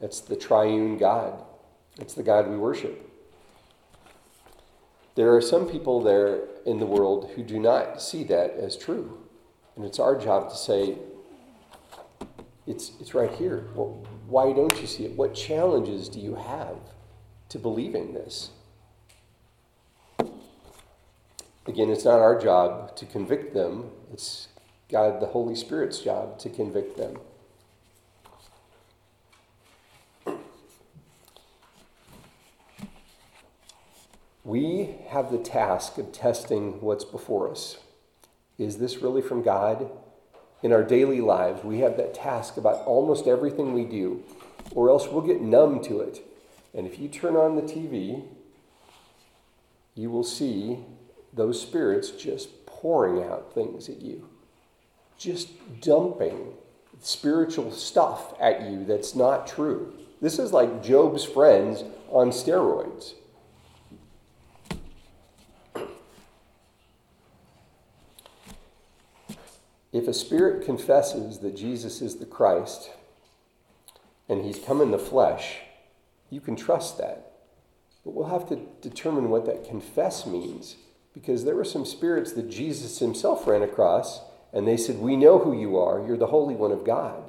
That's 0.00 0.20
the 0.20 0.36
triune 0.36 0.96
God, 0.96 1.42
it's 1.98 2.14
the 2.14 2.22
God 2.22 2.48
we 2.48 2.56
worship. 2.56 3.10
There 5.16 5.34
are 5.34 5.42
some 5.42 5.68
people 5.68 6.00
there 6.00 6.42
in 6.64 6.78
the 6.78 6.86
world 6.86 7.32
who 7.34 7.42
do 7.42 7.58
not 7.58 8.00
see 8.00 8.22
that 8.24 8.52
as 8.52 8.76
true. 8.76 9.18
And 9.74 9.84
it's 9.84 9.98
our 9.98 10.16
job 10.16 10.50
to 10.50 10.56
say, 10.56 10.98
it's, 12.66 12.92
it's 13.00 13.14
right 13.14 13.32
here. 13.32 13.66
Well, 13.74 14.06
why 14.26 14.52
don't 14.52 14.80
you 14.80 14.86
see 14.86 15.04
it? 15.04 15.12
What 15.16 15.34
challenges 15.34 16.08
do 16.08 16.18
you 16.18 16.34
have 16.34 16.78
to 17.50 17.58
believing 17.58 18.14
this? 18.14 18.50
Again, 21.66 21.88
it's 21.88 22.04
not 22.04 22.20
our 22.20 22.38
job 22.38 22.94
to 22.96 23.06
convict 23.06 23.54
them, 23.54 23.90
it's 24.12 24.48
God, 24.90 25.20
the 25.20 25.26
Holy 25.26 25.54
Spirit's 25.54 25.98
job 25.98 26.38
to 26.40 26.50
convict 26.50 26.96
them. 26.96 27.18
We 34.44 34.96
have 35.08 35.32
the 35.32 35.38
task 35.38 35.96
of 35.96 36.12
testing 36.12 36.82
what's 36.82 37.06
before 37.06 37.50
us. 37.50 37.78
Is 38.58 38.76
this 38.76 38.98
really 38.98 39.22
from 39.22 39.42
God? 39.42 39.90
In 40.64 40.72
our 40.72 40.82
daily 40.82 41.20
lives, 41.20 41.62
we 41.62 41.80
have 41.80 41.98
that 41.98 42.14
task 42.14 42.56
about 42.56 42.86
almost 42.86 43.26
everything 43.26 43.74
we 43.74 43.84
do, 43.84 44.22
or 44.74 44.88
else 44.88 45.06
we'll 45.06 45.20
get 45.20 45.42
numb 45.42 45.82
to 45.82 46.00
it. 46.00 46.22
And 46.72 46.86
if 46.86 46.98
you 46.98 47.06
turn 47.06 47.36
on 47.36 47.54
the 47.54 47.62
TV, 47.62 48.24
you 49.94 50.10
will 50.10 50.24
see 50.24 50.78
those 51.34 51.60
spirits 51.60 52.12
just 52.12 52.64
pouring 52.64 53.22
out 53.22 53.52
things 53.52 53.90
at 53.90 54.00
you, 54.00 54.26
just 55.18 55.50
dumping 55.82 56.54
spiritual 56.98 57.70
stuff 57.70 58.32
at 58.40 58.62
you 58.62 58.86
that's 58.86 59.14
not 59.14 59.46
true. 59.46 59.92
This 60.22 60.38
is 60.38 60.54
like 60.54 60.82
Job's 60.82 61.24
friends 61.24 61.84
on 62.08 62.30
steroids. 62.30 63.12
If 69.94 70.08
a 70.08 70.12
spirit 70.12 70.66
confesses 70.66 71.38
that 71.38 71.56
Jesus 71.56 72.02
is 72.02 72.16
the 72.16 72.26
Christ 72.26 72.90
and 74.28 74.44
he's 74.44 74.58
come 74.58 74.80
in 74.80 74.90
the 74.90 74.98
flesh, 74.98 75.58
you 76.30 76.40
can 76.40 76.56
trust 76.56 76.98
that. 76.98 77.30
But 78.04 78.12
we'll 78.12 78.26
have 78.26 78.48
to 78.48 78.66
determine 78.82 79.30
what 79.30 79.46
that 79.46 79.64
confess 79.64 80.26
means 80.26 80.74
because 81.14 81.44
there 81.44 81.54
were 81.54 81.64
some 81.64 81.86
spirits 81.86 82.32
that 82.32 82.50
Jesus 82.50 82.98
himself 82.98 83.46
ran 83.46 83.62
across 83.62 84.20
and 84.52 84.66
they 84.66 84.76
said, 84.76 84.98
We 84.98 85.14
know 85.14 85.38
who 85.38 85.56
you 85.56 85.78
are. 85.78 86.04
You're 86.04 86.16
the 86.16 86.26
Holy 86.26 86.56
One 86.56 86.72
of 86.72 86.84
God. 86.84 87.22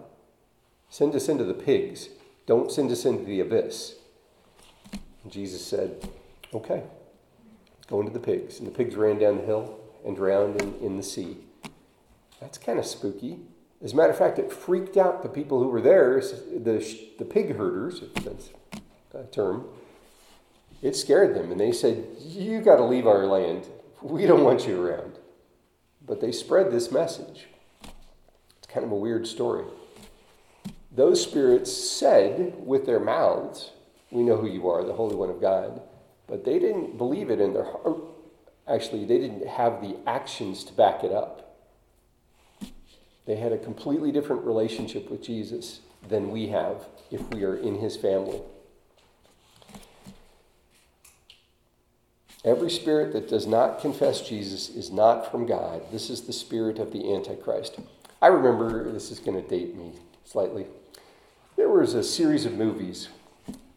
Send 0.90 1.14
us 1.14 1.30
into 1.30 1.44
the 1.44 1.54
pigs. 1.54 2.10
Don't 2.48 2.72
send 2.72 2.90
us 2.90 3.06
into 3.06 3.26
the 3.26 3.42
abyss. 3.42 3.94
And 5.24 5.32
Jesus 5.32 5.64
said, 5.64 6.10
Okay, 6.52 6.82
go 7.88 8.00
into 8.00 8.12
the 8.12 8.20
pigs. 8.20 8.58
And 8.58 8.68
the 8.68 8.72
pigs 8.72 8.96
ran 8.96 9.20
down 9.20 9.38
the 9.38 9.46
hill 9.46 9.80
and 10.04 10.16
drowned 10.16 10.60
in, 10.60 10.74
in 10.80 10.98
the 10.98 11.04
sea. 11.04 11.38
That's 12.46 12.60
kind 12.60 12.78
of 12.78 12.86
spooky. 12.86 13.40
As 13.84 13.94
a 13.94 13.96
matter 13.96 14.12
of 14.12 14.20
fact, 14.20 14.38
it 14.38 14.54
freaked 14.54 14.98
out 14.98 15.24
the 15.24 15.30
people 15.30 15.64
who 15.64 15.68
were 15.68 15.82
there, 15.82 16.22
the, 16.22 17.00
the 17.18 17.26
pig 17.26 17.56
herders, 17.56 18.04
if 18.04 18.14
that's 18.24 18.52
a 19.16 19.24
term. 19.24 19.66
It 20.84 20.96
scared 20.96 21.36
them, 21.36 21.52
and 21.52 21.60
they 21.60 21.72
said, 21.72 22.06
You 22.20 22.62
got 22.62 22.76
to 22.76 22.84
leave 22.84 23.08
our 23.08 23.26
land. 23.26 23.66
We 24.04 24.28
don't 24.28 24.44
want 24.44 24.68
you 24.68 24.80
around. 24.80 25.18
But 26.06 26.22
they 26.22 26.32
spread 26.32 26.70
this 26.70 26.92
message. 26.92 27.48
It's 28.60 28.68
kind 28.68 28.86
of 28.86 28.92
a 28.92 28.96
weird 28.96 29.26
story. 29.26 29.66
Those 30.92 31.24
spirits 31.24 31.76
said 31.76 32.54
with 32.60 32.86
their 32.86 33.00
mouths, 33.00 33.72
We 34.12 34.22
know 34.22 34.38
who 34.38 34.48
you 34.48 34.70
are, 34.70 34.84
the 34.84 34.94
Holy 34.94 35.16
One 35.16 35.32
of 35.32 35.42
God. 35.42 35.82
But 36.28 36.46
they 36.46 36.60
didn't 36.60 37.00
believe 37.00 37.32
it 37.32 37.42
in 37.42 37.54
their 37.54 37.64
heart. 37.64 38.04
Actually, 38.68 39.06
they 39.06 39.18
didn't 39.18 39.48
have 39.48 39.82
the 39.82 39.98
actions 40.06 40.64
to 40.66 40.74
back 40.74 41.04
it 41.04 41.12
up. 41.12 41.45
They 43.26 43.36
had 43.36 43.52
a 43.52 43.58
completely 43.58 44.12
different 44.12 44.44
relationship 44.44 45.10
with 45.10 45.24
Jesus 45.24 45.82
than 46.08 46.32
we 46.32 46.48
have 46.48 46.86
if 47.12 47.22
we 47.30 47.44
are 47.44 47.56
in 47.56 47.76
his 47.80 47.98
family. 47.98 48.42
Every 52.44 52.70
spirit 52.70 53.12
that 53.14 53.28
does 53.28 53.48
not 53.48 53.80
confess 53.80 54.22
Jesus 54.22 54.70
is 54.70 54.92
not 54.92 55.32
from 55.32 55.48
God. 55.48 55.82
This 55.92 56.12
is 56.12 56.22
the 56.22 56.34
spirit 56.34 56.78
of 56.78 56.94
the 56.94 57.12
Antichrist. 57.12 57.80
I 58.22 58.28
remember, 58.28 58.92
this 58.92 59.10
is 59.10 59.18
going 59.18 59.42
to 59.42 59.50
date 59.50 59.76
me 59.76 59.94
slightly. 60.24 60.68
There 61.56 61.70
was 61.70 61.96
a 61.96 62.04
series 62.04 62.46
of 62.46 62.54
movies 62.54 63.10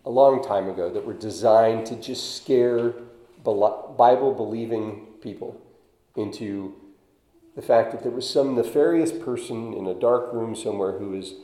a 0.04 0.10
long 0.10 0.44
time 0.44 0.68
ago 0.68 0.90
that 0.90 1.06
were 1.06 1.14
designed 1.14 1.86
to 1.86 1.96
just 1.96 2.36
scare 2.36 2.92
Bible 3.42 4.34
believing 4.34 5.06
people 5.22 5.58
into 6.16 6.74
the 7.58 7.66
fact 7.66 7.90
that 7.90 8.04
there 8.04 8.12
was 8.12 8.30
some 8.30 8.54
nefarious 8.54 9.10
person 9.10 9.74
in 9.74 9.84
a 9.84 9.92
dark 9.92 10.32
room 10.32 10.54
somewhere 10.54 10.96
who 10.96 11.08
was 11.08 11.34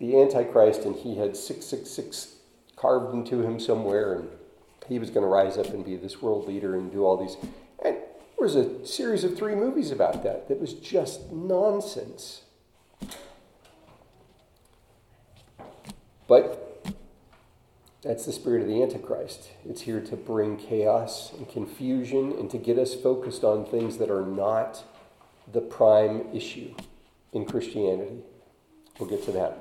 the 0.00 0.20
Antichrist 0.20 0.82
and 0.82 0.96
he 0.96 1.18
had 1.18 1.36
666 1.36 2.34
carved 2.74 3.14
into 3.14 3.42
him 3.42 3.60
somewhere 3.60 4.12
and 4.14 4.28
he 4.88 4.98
was 4.98 5.10
going 5.10 5.22
to 5.22 5.28
rise 5.28 5.56
up 5.56 5.68
and 5.68 5.84
be 5.84 5.94
this 5.94 6.20
world 6.20 6.48
leader 6.48 6.74
and 6.74 6.90
do 6.90 7.04
all 7.04 7.16
these. 7.16 7.36
And 7.84 7.94
there 7.94 8.40
was 8.40 8.56
a 8.56 8.84
series 8.84 9.22
of 9.22 9.36
three 9.36 9.54
movies 9.54 9.92
about 9.92 10.24
that 10.24 10.48
that 10.48 10.60
was 10.60 10.72
just 10.72 11.30
nonsense. 11.30 12.42
But 16.26 16.84
that's 18.02 18.26
the 18.26 18.32
spirit 18.32 18.62
of 18.62 18.66
the 18.66 18.82
Antichrist. 18.82 19.50
It's 19.64 19.82
here 19.82 20.00
to 20.00 20.16
bring 20.16 20.56
chaos 20.56 21.32
and 21.32 21.48
confusion 21.48 22.32
and 22.32 22.50
to 22.50 22.58
get 22.58 22.80
us 22.80 22.96
focused 22.96 23.44
on 23.44 23.64
things 23.64 23.98
that 23.98 24.10
are 24.10 24.26
not 24.26 24.82
the 25.50 25.60
prime 25.60 26.26
issue 26.32 26.74
in 27.32 27.44
Christianity. 27.44 28.18
We'll 28.98 29.08
get 29.08 29.24
to 29.24 29.32
that. 29.32 29.58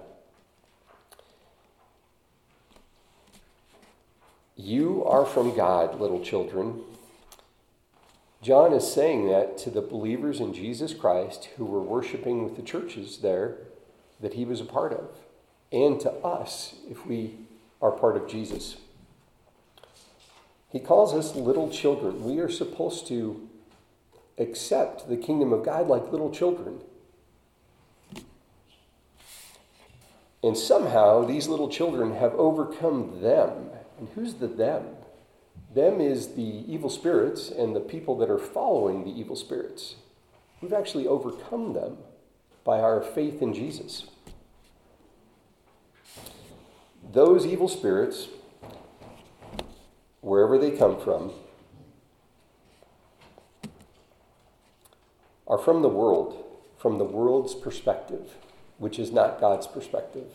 You 4.55 5.03
are 5.05 5.25
from 5.25 5.55
God, 5.55 5.99
little 5.99 6.23
children. 6.23 6.81
John 8.41 8.73
is 8.73 8.91
saying 8.91 9.27
that 9.29 9.57
to 9.59 9.69
the 9.69 9.81
believers 9.81 10.39
in 10.39 10.53
Jesus 10.53 10.93
Christ 10.93 11.49
who 11.57 11.65
were 11.65 11.81
worshiping 11.81 12.43
with 12.43 12.55
the 12.55 12.61
churches 12.61 13.19
there 13.19 13.57
that 14.19 14.33
he 14.33 14.45
was 14.45 14.61
a 14.61 14.65
part 14.65 14.93
of, 14.93 15.09
and 15.71 15.99
to 16.01 16.11
us 16.11 16.75
if 16.89 17.05
we 17.05 17.35
are 17.81 17.91
part 17.91 18.15
of 18.15 18.27
Jesus. 18.27 18.77
He 20.71 20.79
calls 20.79 21.13
us 21.13 21.35
little 21.35 21.69
children. 21.69 22.23
We 22.23 22.39
are 22.39 22.49
supposed 22.49 23.07
to 23.07 23.49
accept 24.41 25.07
the 25.07 25.17
kingdom 25.17 25.53
of 25.53 25.63
God 25.63 25.87
like 25.87 26.11
little 26.11 26.31
children. 26.31 26.81
And 30.43 30.57
somehow 30.57 31.23
these 31.23 31.47
little 31.47 31.69
children 31.69 32.15
have 32.15 32.33
overcome 32.33 33.21
them. 33.21 33.69
And 33.99 34.09
who's 34.15 34.35
the 34.35 34.47
them? 34.47 34.85
Them 35.73 36.01
is 36.01 36.29
the 36.35 36.41
evil 36.41 36.89
spirits 36.89 37.49
and 37.49 37.75
the 37.75 37.79
people 37.79 38.17
that 38.17 38.29
are 38.29 38.39
following 38.39 39.03
the 39.03 39.11
evil 39.11 39.35
spirits. 39.35 39.95
We've 40.61 40.73
actually 40.73 41.07
overcome 41.07 41.73
them 41.73 41.97
by 42.63 42.79
our 42.79 43.01
faith 43.01 43.41
in 43.41 43.53
Jesus. 43.53 44.07
Those 47.13 47.45
evil 47.45 47.67
spirits, 47.67 48.27
wherever 50.21 50.57
they 50.57 50.71
come 50.71 50.99
from, 50.99 51.31
are 55.51 55.57
from 55.57 55.81
the 55.81 55.89
world, 55.89 56.45
from 56.77 56.97
the 56.97 57.03
world's 57.03 57.53
perspective, 57.53 58.35
which 58.77 58.97
is 58.97 59.11
not 59.11 59.41
God's 59.41 59.67
perspective. 59.67 60.31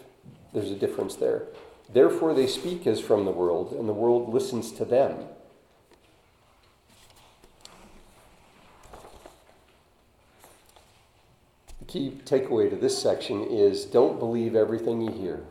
There's 0.53 0.71
a 0.71 0.77
difference 0.77 1.17
there. 1.17 1.45
Therefore, 1.91 2.35
they 2.35 2.47
speak 2.47 2.87
as 2.87 3.01
from 3.01 3.25
the 3.25 3.31
world, 3.31 3.73
and 3.73 3.89
the 3.89 3.95
world 3.95 4.33
listens 4.33 4.71
to 4.73 4.85
them. 4.85 5.17
The 11.79 11.85
key 11.87 12.21
takeaway 12.27 12.69
to 12.69 12.77
this 12.77 13.01
section 13.01 13.43
is 13.43 13.87
don't 13.87 14.19
believe 14.19 14.55
everything 14.55 15.01
you 15.01 15.13
hear. 15.13 15.45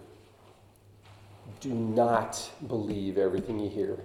Do 1.60 1.74
not 1.74 2.52
believe 2.68 3.18
everything 3.18 3.60
you 3.60 3.70
hear, 3.70 3.98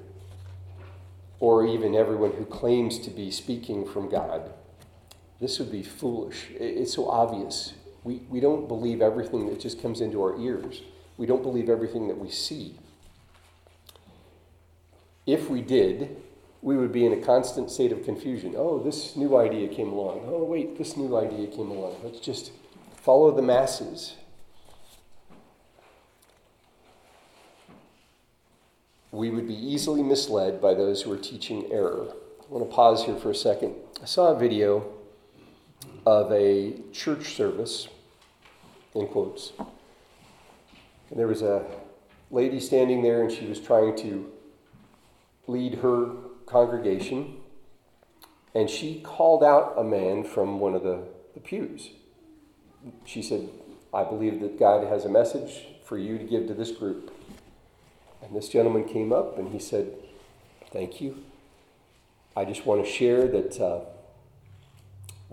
or 1.39 1.67
even 1.67 1.95
everyone 1.95 2.33
who 2.33 2.47
claims 2.47 2.99
to 3.01 3.11
be 3.11 3.31
speaking 3.31 3.87
from 3.87 4.09
God. 4.09 4.55
This 5.41 5.59
would 5.59 5.73
be 5.73 5.83
foolish. 5.83 6.49
It's 6.51 6.95
so 6.95 7.09
obvious. 7.09 7.73
We, 8.05 8.17
we 8.29 8.41
don't 8.41 8.69
believe 8.69 9.01
everything 9.01 9.49
that 9.49 9.59
just 9.59 9.81
comes 9.81 10.01
into 10.01 10.23
our 10.23 10.39
ears. 10.39 10.83
We 11.17 11.27
don't 11.27 11.43
believe 11.43 11.69
everything 11.69 12.09
that 12.09 12.19
we 12.19 12.31
see. 12.31 12.77
If 15.27 15.49
we 15.49 15.63
did, 15.63 16.17
we 16.63 16.77
would 16.77 16.93
be 16.93 17.07
in 17.07 17.13
a 17.13 17.21
constant 17.21 17.71
state 17.71 17.93
of 17.93 18.05
confusion. 18.05 18.55
Oh, 18.57 18.83
this 18.83 19.17
new 19.17 19.37
idea 19.37 19.69
came 19.69 19.93
along. 19.93 20.25
Oh, 20.27 20.45
wait, 20.45 20.77
this 20.77 20.97
new 20.97 21.17
idea 21.17 21.47
came 21.47 21.71
along. 21.71 21.97
Let's 22.05 22.21
just 22.21 22.53
follow 22.97 23.35
the 23.35 23.43
masses. 23.43 24.17
We 29.11 29.31
would 29.31 29.49
be 29.49 29.55
easily 29.55 30.03
misled 30.03 30.61
by 30.61 30.75
those 30.75 31.03
who 31.03 31.13
are 31.13 31.19
teaching 31.19 31.71
error. 31.73 32.09
I 32.13 32.53
want 32.53 32.69
to 32.69 32.75
pause 32.75 33.05
here 33.05 33.17
for 33.17 33.31
a 33.31 33.35
second. 33.35 33.75
I 34.03 34.07
saw 34.07 34.33
a 34.35 34.39
video 34.39 35.00
of 36.07 36.33
a 36.33 36.75
church 36.93 37.35
service, 37.35 37.89
in 38.95 39.07
quotes, 39.09 39.53
and 41.11 41.19
there 41.19 41.27
was 41.27 41.43
a 41.43 41.65
lady 42.31 42.61
standing 42.61 43.03
there, 43.03 43.23
and 43.23 43.33
she 43.33 43.47
was 43.47 43.61
trying 43.61 43.97
to 43.97 44.31
lead 45.47 45.75
her 45.77 46.11
congregation. 46.47 47.37
And 48.55 48.69
she 48.69 49.01
called 49.01 49.45
out 49.45 49.75
a 49.77 49.85
man 49.85 50.25
from 50.25 50.59
one 50.59 50.75
of 50.75 50.83
the, 50.83 51.05
the 51.35 51.41
pews. 51.41 51.91
She 53.05 53.23
said, 53.23 53.49
I 53.93 54.05
believe 54.05 54.41
that 54.41 54.59
God 54.59 54.87
has 54.87 55.05
a 55.05 55.09
message 55.09 55.67
for 55.85 55.99
you 55.99 56.19
to 56.19 56.25
give 56.25 56.47
to 56.47 56.55
this 56.55 56.71
group. 56.71 57.13
And 58.23 58.35
this 58.35 58.49
gentleman 58.49 58.85
came 58.85 59.13
up 59.13 59.39
and 59.39 59.49
he 59.53 59.59
said, 59.59 59.93
Thank 60.73 61.01
you. 61.01 61.25
I 62.37 62.45
just 62.45 62.65
want 62.65 62.85
to 62.85 62.91
share 62.91 63.27
that 63.27 63.61
uh, 63.61 63.81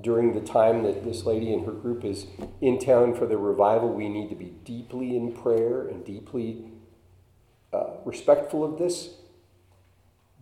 during 0.01 0.33
the 0.33 0.41
time 0.41 0.83
that 0.83 1.03
this 1.03 1.25
lady 1.25 1.51
and 1.51 1.65
her 1.65 1.71
group 1.71 2.05
is 2.05 2.27
in 2.61 2.79
town 2.79 3.15
for 3.15 3.25
the 3.25 3.37
revival, 3.37 3.91
we 3.91 4.09
need 4.09 4.29
to 4.29 4.35
be 4.35 4.53
deeply 4.63 5.15
in 5.15 5.31
prayer 5.31 5.87
and 5.87 6.05
deeply 6.05 6.65
uh, 7.73 7.95
respectful 8.05 8.63
of 8.63 8.77
this. 8.77 9.15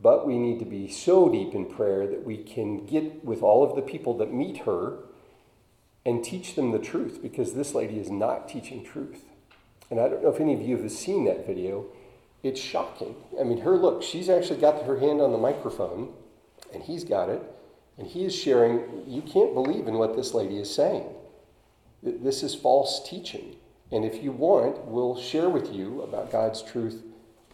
But 0.01 0.27
we 0.27 0.37
need 0.37 0.59
to 0.59 0.65
be 0.65 0.89
so 0.89 1.29
deep 1.29 1.55
in 1.55 1.65
prayer 1.65 2.05
that 2.05 2.25
we 2.25 2.37
can 2.37 2.85
get 2.85 3.23
with 3.23 3.41
all 3.41 3.63
of 3.63 3.75
the 3.75 3.81
people 3.81 4.17
that 4.17 4.33
meet 4.33 4.59
her 4.59 4.97
and 6.05 6.23
teach 6.23 6.55
them 6.55 6.71
the 6.71 6.79
truth 6.79 7.19
because 7.21 7.53
this 7.53 7.73
lady 7.73 7.97
is 7.97 8.11
not 8.11 8.49
teaching 8.49 8.83
truth. 8.83 9.23
And 9.89 9.99
I 10.01 10.09
don't 10.09 10.21
know 10.21 10.29
if 10.29 10.41
any 10.41 10.53
of 10.53 10.61
you 10.61 10.77
have 10.77 10.91
seen 10.91 11.23
that 11.25 11.47
video. 11.47 11.85
It's 12.43 12.59
shocking. 12.59 13.15
I 13.39 13.43
mean, 13.43 13.61
her 13.61 13.77
look, 13.77 14.03
she's 14.03 14.29
actually 14.29 14.59
got 14.59 14.83
her 14.83 14.99
hand 14.99 15.21
on 15.21 15.31
the 15.31 15.37
microphone 15.37 16.13
and 16.73 16.83
he's 16.83 17.05
got 17.05 17.29
it 17.29 17.41
and 17.97 18.07
he 18.07 18.25
is 18.25 18.35
sharing, 18.35 19.03
you 19.07 19.21
can't 19.21 19.53
believe 19.53 19.87
in 19.87 19.95
what 19.95 20.15
this 20.15 20.33
lady 20.33 20.57
is 20.57 20.73
saying. 20.73 21.07
This 22.03 22.43
is 22.43 22.53
false 22.53 23.07
teaching. 23.07 23.55
And 23.91 24.03
if 24.03 24.21
you 24.21 24.31
want, 24.31 24.85
we'll 24.85 25.19
share 25.19 25.49
with 25.49 25.73
you 25.73 26.01
about 26.01 26.31
God's 26.31 26.61
truth 26.61 27.03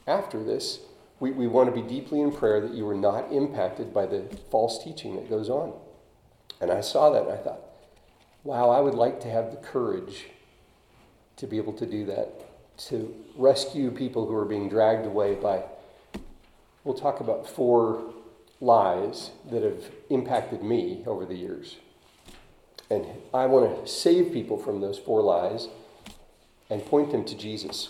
after 0.08 0.44
this. 0.44 0.80
We, 1.20 1.32
we 1.32 1.48
want 1.48 1.74
to 1.74 1.82
be 1.82 1.88
deeply 1.88 2.22
in 2.22 2.32
prayer 2.32 2.60
that 2.62 2.74
you 2.74 2.88
are 2.90 2.96
not 2.96 3.32
impacted 3.32 3.94
by 3.94 4.08
the 4.08 4.24
false 4.50 4.84
teaching 4.84 5.16
that 5.16 5.30
goes 5.30 5.50
on. 5.50 5.74
And 6.60 6.72
I 6.72 6.82
saw 6.82 7.12
that 7.12 7.24
and 7.24 7.32
I 7.32 7.38
thought, 7.38 7.62
wow, 8.44 8.70
I 8.70 8.80
would 8.80 8.96
like 8.96 9.20
to 9.22 9.30
have 9.30 9.52
the 9.52 9.58
courage 9.58 10.26
to 11.38 11.46
be 11.48 11.58
able 11.58 11.74
to 11.74 11.86
do 11.86 12.06
that, 12.06 12.30
to 12.88 13.16
rescue 13.36 13.92
people 13.92 14.28
who 14.28 14.36
are 14.36 14.46
being 14.46 14.70
dragged 14.70 15.06
away 15.06 15.36
by, 15.36 15.64
we'll 16.84 16.96
talk 16.96 17.20
about 17.20 17.48
four 17.48 18.14
lies 18.62 19.32
that 19.50 19.64
have 19.64 19.92
impacted 20.10 20.64
me 20.64 21.04
over 21.06 21.26
the 21.26 21.36
years. 21.36 21.78
And 22.90 23.06
I 23.34 23.48
want 23.48 23.86
to 23.86 23.92
save 23.92 24.32
people 24.32 24.58
from 24.58 24.80
those 24.80 25.00
four 25.00 25.22
lies 25.22 25.68
and 26.70 26.86
point 26.86 27.12
them 27.12 27.26
to 27.26 27.36
Jesus. 27.36 27.90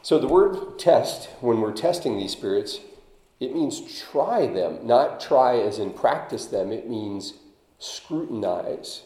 So 0.00 0.18
the 0.18 0.26
word 0.26 0.78
test, 0.78 1.28
when 1.40 1.60
we're 1.60 1.72
testing 1.72 2.16
these 2.16 2.32
spirits, 2.32 2.80
it 3.38 3.54
means 3.54 4.00
try 4.00 4.46
them, 4.46 4.86
not 4.86 5.20
try 5.20 5.58
as 5.58 5.78
in 5.78 5.92
practice 5.92 6.46
them. 6.46 6.72
It 6.72 6.88
means 6.88 7.34
scrutinize, 7.78 9.02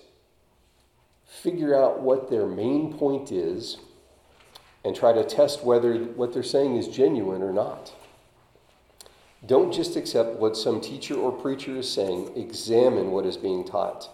figure 1.27 1.75
out 1.75 2.01
what 2.01 2.31
their 2.31 2.47
main 2.47 2.93
point 2.93 3.33
is, 3.33 3.79
and 4.85 4.95
try 4.95 5.13
to 5.13 5.25
test 5.25 5.65
whether 5.65 5.97
what 5.97 6.33
they're 6.33 6.43
saying 6.43 6.77
is 6.77 6.89
genuine 6.89 7.43
or 7.43 7.53
not. 7.53 7.93
Don't 9.45 9.73
just 9.73 9.97
accept 9.97 10.39
what 10.39 10.57
some 10.57 10.81
teacher 10.81 11.15
or 11.15 11.31
preacher 11.31 11.77
is 11.77 11.91
saying, 11.91 12.31
examine 12.35 13.11
what 13.11 13.27
is 13.27 13.37
being 13.37 13.65
taught. 13.65 14.09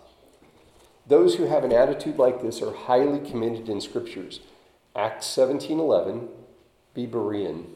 Those 1.06 1.36
who 1.36 1.44
have 1.44 1.64
an 1.64 1.72
attitude 1.72 2.18
like 2.18 2.42
this 2.42 2.62
are 2.62 2.74
highly 2.74 3.18
committed 3.28 3.68
in 3.68 3.80
scriptures. 3.80 4.40
Acts 4.94 5.26
17:11, 5.26 6.28
be 6.94 7.06
Berean. 7.06 7.66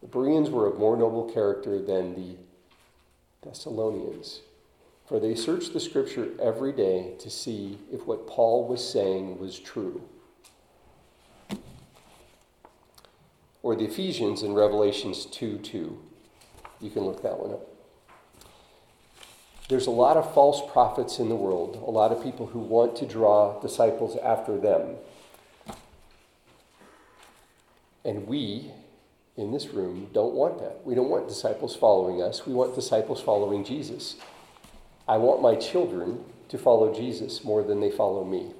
The 0.00 0.08
Bereans 0.08 0.50
were 0.50 0.66
of 0.66 0.78
more 0.78 0.96
noble 0.96 1.24
character 1.24 1.80
than 1.80 2.14
the 2.14 2.36
Thessalonians, 3.42 4.42
for 5.06 5.18
they 5.18 5.34
searched 5.34 5.72
the 5.72 5.80
scripture 5.80 6.30
every 6.40 6.72
day 6.72 7.14
to 7.18 7.30
see 7.30 7.78
if 7.92 8.06
what 8.06 8.26
Paul 8.26 8.66
was 8.68 8.86
saying 8.86 9.38
was 9.38 9.58
true. 9.58 10.02
Or 13.62 13.74
the 13.74 13.86
Ephesians 13.86 14.42
in 14.42 14.52
Revelations 14.52 15.26
2 15.26 15.58
2. 15.58 15.98
You 16.80 16.90
can 16.90 17.04
look 17.04 17.22
that 17.22 17.38
one 17.38 17.52
up. 17.52 17.66
There's 19.68 19.86
a 19.86 19.90
lot 19.90 20.16
of 20.16 20.32
false 20.32 20.62
prophets 20.70 21.18
in 21.18 21.28
the 21.28 21.34
world, 21.34 21.82
a 21.84 21.90
lot 21.90 22.12
of 22.12 22.22
people 22.22 22.46
who 22.46 22.60
want 22.60 22.96
to 22.96 23.06
draw 23.06 23.60
disciples 23.60 24.16
after 24.22 24.56
them. 24.56 24.94
And 28.04 28.28
we, 28.28 28.70
in 29.36 29.50
this 29.50 29.68
room, 29.68 30.08
don't 30.12 30.34
want 30.34 30.60
that. 30.60 30.82
We 30.84 30.94
don't 30.94 31.08
want 31.08 31.26
disciples 31.26 31.74
following 31.74 32.22
us. 32.22 32.46
We 32.46 32.52
want 32.52 32.76
disciples 32.76 33.20
following 33.20 33.64
Jesus. 33.64 34.16
I 35.08 35.16
want 35.16 35.42
my 35.42 35.56
children 35.56 36.24
to 36.48 36.58
follow 36.58 36.94
Jesus 36.94 37.42
more 37.42 37.64
than 37.64 37.80
they 37.80 37.90
follow 37.90 38.24
me. 38.24 38.52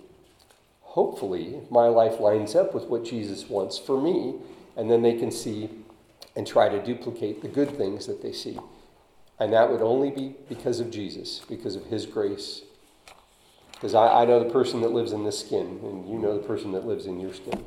Hopefully, 0.80 1.60
my 1.70 1.86
life 1.86 2.18
lines 2.18 2.56
up 2.56 2.74
with 2.74 2.84
what 2.84 3.04
Jesus 3.04 3.48
wants 3.48 3.78
for 3.78 4.00
me, 4.00 4.34
and 4.76 4.90
then 4.90 5.02
they 5.02 5.14
can 5.14 5.30
see 5.30 5.68
and 6.36 6.46
try 6.46 6.68
to 6.68 6.82
duplicate 6.82 7.40
the 7.40 7.48
good 7.48 7.70
things 7.70 8.06
that 8.06 8.22
they 8.22 8.32
see. 8.32 8.58
And 9.40 9.52
that 9.52 9.70
would 9.70 9.82
only 9.82 10.10
be 10.10 10.34
because 10.48 10.78
of 10.80 10.90
Jesus, 10.90 11.40
because 11.48 11.74
of 11.76 11.86
His 11.86 12.06
grace. 12.06 12.62
Because 13.72 13.94
I, 13.94 14.22
I 14.22 14.24
know 14.26 14.42
the 14.42 14.50
person 14.50 14.82
that 14.82 14.92
lives 14.92 15.12
in 15.12 15.24
this 15.24 15.40
skin, 15.40 15.80
and 15.82 16.08
you 16.08 16.18
know 16.18 16.38
the 16.38 16.46
person 16.46 16.72
that 16.72 16.86
lives 16.86 17.06
in 17.06 17.18
your 17.20 17.34
skin. 17.34 17.64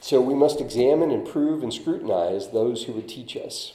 So 0.00 0.20
we 0.20 0.34
must 0.34 0.60
examine 0.60 1.10
and 1.10 1.26
prove 1.26 1.62
and 1.62 1.72
scrutinize 1.72 2.50
those 2.50 2.84
who 2.84 2.92
would 2.94 3.08
teach 3.08 3.36
us. 3.36 3.74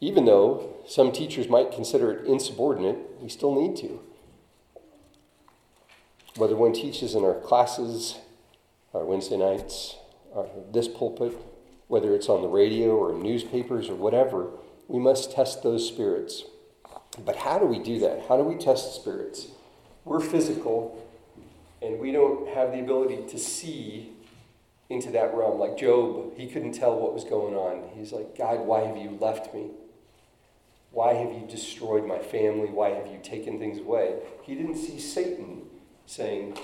Even 0.00 0.26
though 0.26 0.76
some 0.86 1.10
teachers 1.10 1.48
might 1.48 1.72
consider 1.72 2.12
it 2.12 2.26
insubordinate, 2.26 2.98
we 3.20 3.28
still 3.28 3.54
need 3.54 3.76
to. 3.78 4.00
Whether 6.40 6.56
one 6.56 6.72
teaches 6.72 7.14
in 7.14 7.22
our 7.22 7.34
classes, 7.34 8.16
our 8.94 9.04
Wednesday 9.04 9.36
nights, 9.36 9.96
our, 10.34 10.46
this 10.72 10.88
pulpit, 10.88 11.36
whether 11.88 12.14
it's 12.14 12.30
on 12.30 12.40
the 12.40 12.48
radio 12.48 12.96
or 12.96 13.12
in 13.12 13.22
newspapers 13.22 13.90
or 13.90 13.94
whatever, 13.94 14.48
we 14.88 14.98
must 14.98 15.30
test 15.30 15.62
those 15.62 15.86
spirits. 15.86 16.44
But 17.26 17.36
how 17.36 17.58
do 17.58 17.66
we 17.66 17.78
do 17.78 17.98
that? 18.00 18.24
How 18.26 18.38
do 18.38 18.42
we 18.42 18.54
test 18.54 18.94
spirits? 18.94 19.48
We're 20.06 20.20
physical, 20.20 21.06
and 21.82 22.00
we 22.00 22.10
don't 22.10 22.48
have 22.54 22.72
the 22.72 22.80
ability 22.80 23.28
to 23.28 23.38
see 23.38 24.14
into 24.88 25.10
that 25.10 25.34
realm. 25.34 25.60
Like 25.60 25.76
Job, 25.76 26.38
he 26.38 26.46
couldn't 26.46 26.72
tell 26.72 26.98
what 26.98 27.12
was 27.12 27.24
going 27.24 27.54
on. 27.54 27.90
He's 27.94 28.12
like, 28.12 28.38
God, 28.38 28.60
why 28.60 28.80
have 28.80 28.96
you 28.96 29.18
left 29.20 29.52
me? 29.54 29.66
Why 30.90 31.12
have 31.12 31.32
you 31.32 31.46
destroyed 31.46 32.06
my 32.06 32.18
family? 32.18 32.68
Why 32.68 32.90
have 32.90 33.08
you 33.08 33.20
taken 33.22 33.58
things 33.58 33.78
away? 33.78 34.20
He 34.42 34.54
didn't 34.54 34.76
see 34.76 34.98
Satan 34.98 35.66
saying, 36.10 36.58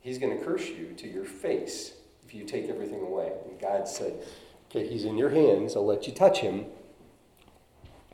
He's 0.00 0.18
going 0.18 0.36
to 0.38 0.44
curse 0.44 0.68
you 0.68 0.94
to 0.98 1.08
your 1.08 1.24
face 1.24 1.94
if 2.24 2.34
you 2.34 2.44
take 2.44 2.68
everything 2.68 3.00
away. 3.00 3.32
And 3.48 3.58
God 3.58 3.88
said, 3.88 4.14
Okay, 4.70 4.86
he's 4.86 5.04
in 5.04 5.16
your 5.16 5.30
hands. 5.30 5.76
I'll 5.76 5.86
let 5.86 6.06
you 6.06 6.12
touch 6.12 6.40
him. 6.40 6.66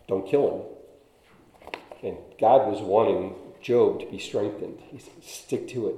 Don't 0.06 0.28
kill 0.28 0.76
him. 2.02 2.10
And 2.10 2.18
God 2.38 2.70
was 2.70 2.80
wanting 2.80 3.34
Job 3.60 4.00
to 4.00 4.06
be 4.06 4.18
strengthened. 4.18 4.78
He 4.88 4.98
said, 4.98 5.24
Stick 5.24 5.68
to 5.68 5.88
it. 5.88 5.96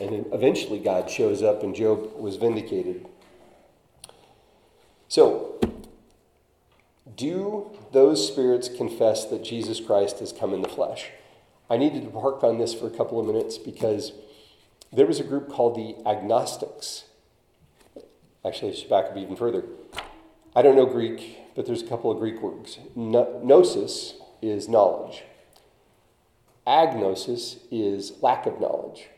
And 0.00 0.12
then 0.12 0.26
eventually, 0.32 0.78
God 0.78 1.10
shows 1.10 1.42
up, 1.42 1.62
and 1.62 1.74
Job 1.74 2.14
was 2.16 2.36
vindicated. 2.36 3.06
So, 5.08 5.60
do 7.16 7.70
those 7.92 8.26
spirits 8.26 8.68
confess 8.68 9.26
that 9.26 9.44
Jesus 9.44 9.80
Christ 9.80 10.20
has 10.20 10.32
come 10.32 10.54
in 10.54 10.62
the 10.62 10.68
flesh? 10.68 11.10
I 11.70 11.76
needed 11.76 12.04
to 12.04 12.10
park 12.10 12.44
on 12.44 12.58
this 12.58 12.74
for 12.74 12.86
a 12.86 12.90
couple 12.90 13.18
of 13.18 13.26
minutes 13.26 13.58
because 13.58 14.12
there 14.92 15.06
was 15.06 15.20
a 15.20 15.24
group 15.24 15.48
called 15.48 15.74
the 15.74 15.96
agnostics. 16.08 17.04
Actually, 18.44 18.72
I 18.72 18.74
should 18.74 18.90
back 18.90 19.06
up 19.06 19.16
even 19.16 19.36
further. 19.36 19.64
I 20.54 20.62
don't 20.62 20.76
know 20.76 20.86
Greek, 20.86 21.38
but 21.54 21.64
there's 21.64 21.82
a 21.82 21.86
couple 21.86 22.10
of 22.10 22.18
Greek 22.18 22.42
words. 22.42 22.78
Gnosis 22.94 24.14
is 24.42 24.68
knowledge, 24.68 25.22
agnosis 26.66 27.58
is 27.70 28.14
lack 28.20 28.44
of 28.44 28.60
knowledge, 28.60 29.08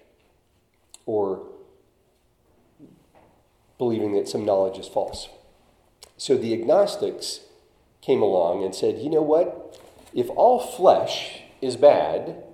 or 1.07 1.47
believing 3.79 4.15
that 4.15 4.29
some 4.29 4.45
knowledge 4.45 4.79
is 4.79 4.87
false. 4.87 5.29
So 6.17 6.37
the 6.37 6.53
agnostics 6.53 7.41
came 8.01 8.23
along 8.23 8.63
and 8.63 8.75
said, 8.75 8.99
you 8.99 9.11
know 9.11 9.23
what? 9.23 9.81
If 10.15 10.31
all 10.31 10.61
flesh 10.61 11.41
is 11.65 11.77
bad, 11.77 12.45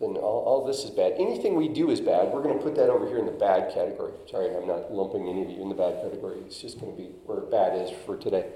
then 0.00 0.16
all, 0.16 0.42
all, 0.44 0.66
this 0.66 0.84
is 0.84 0.90
bad. 0.90 1.12
Anything 1.16 1.54
we 1.54 1.68
do 1.68 1.90
is 1.90 2.00
bad. 2.00 2.32
We're 2.32 2.42
going 2.42 2.58
to 2.58 2.62
put 2.62 2.74
that 2.74 2.90
over 2.90 3.06
here 3.06 3.18
in 3.18 3.26
the 3.26 3.32
bad 3.32 3.72
category. 3.72 4.12
Sorry, 4.28 4.54
I'm 4.54 4.66
not 4.66 4.92
lumping 4.92 5.28
any 5.28 5.42
of 5.42 5.50
you 5.50 5.62
in 5.62 5.68
the 5.68 5.74
bad 5.74 6.02
category. 6.02 6.38
It's 6.46 6.60
just 6.60 6.80
going 6.80 6.96
to 6.96 7.00
be 7.00 7.08
where 7.24 7.40
bad 7.40 7.80
is 7.80 7.90
for 8.04 8.16
today. 8.16 8.46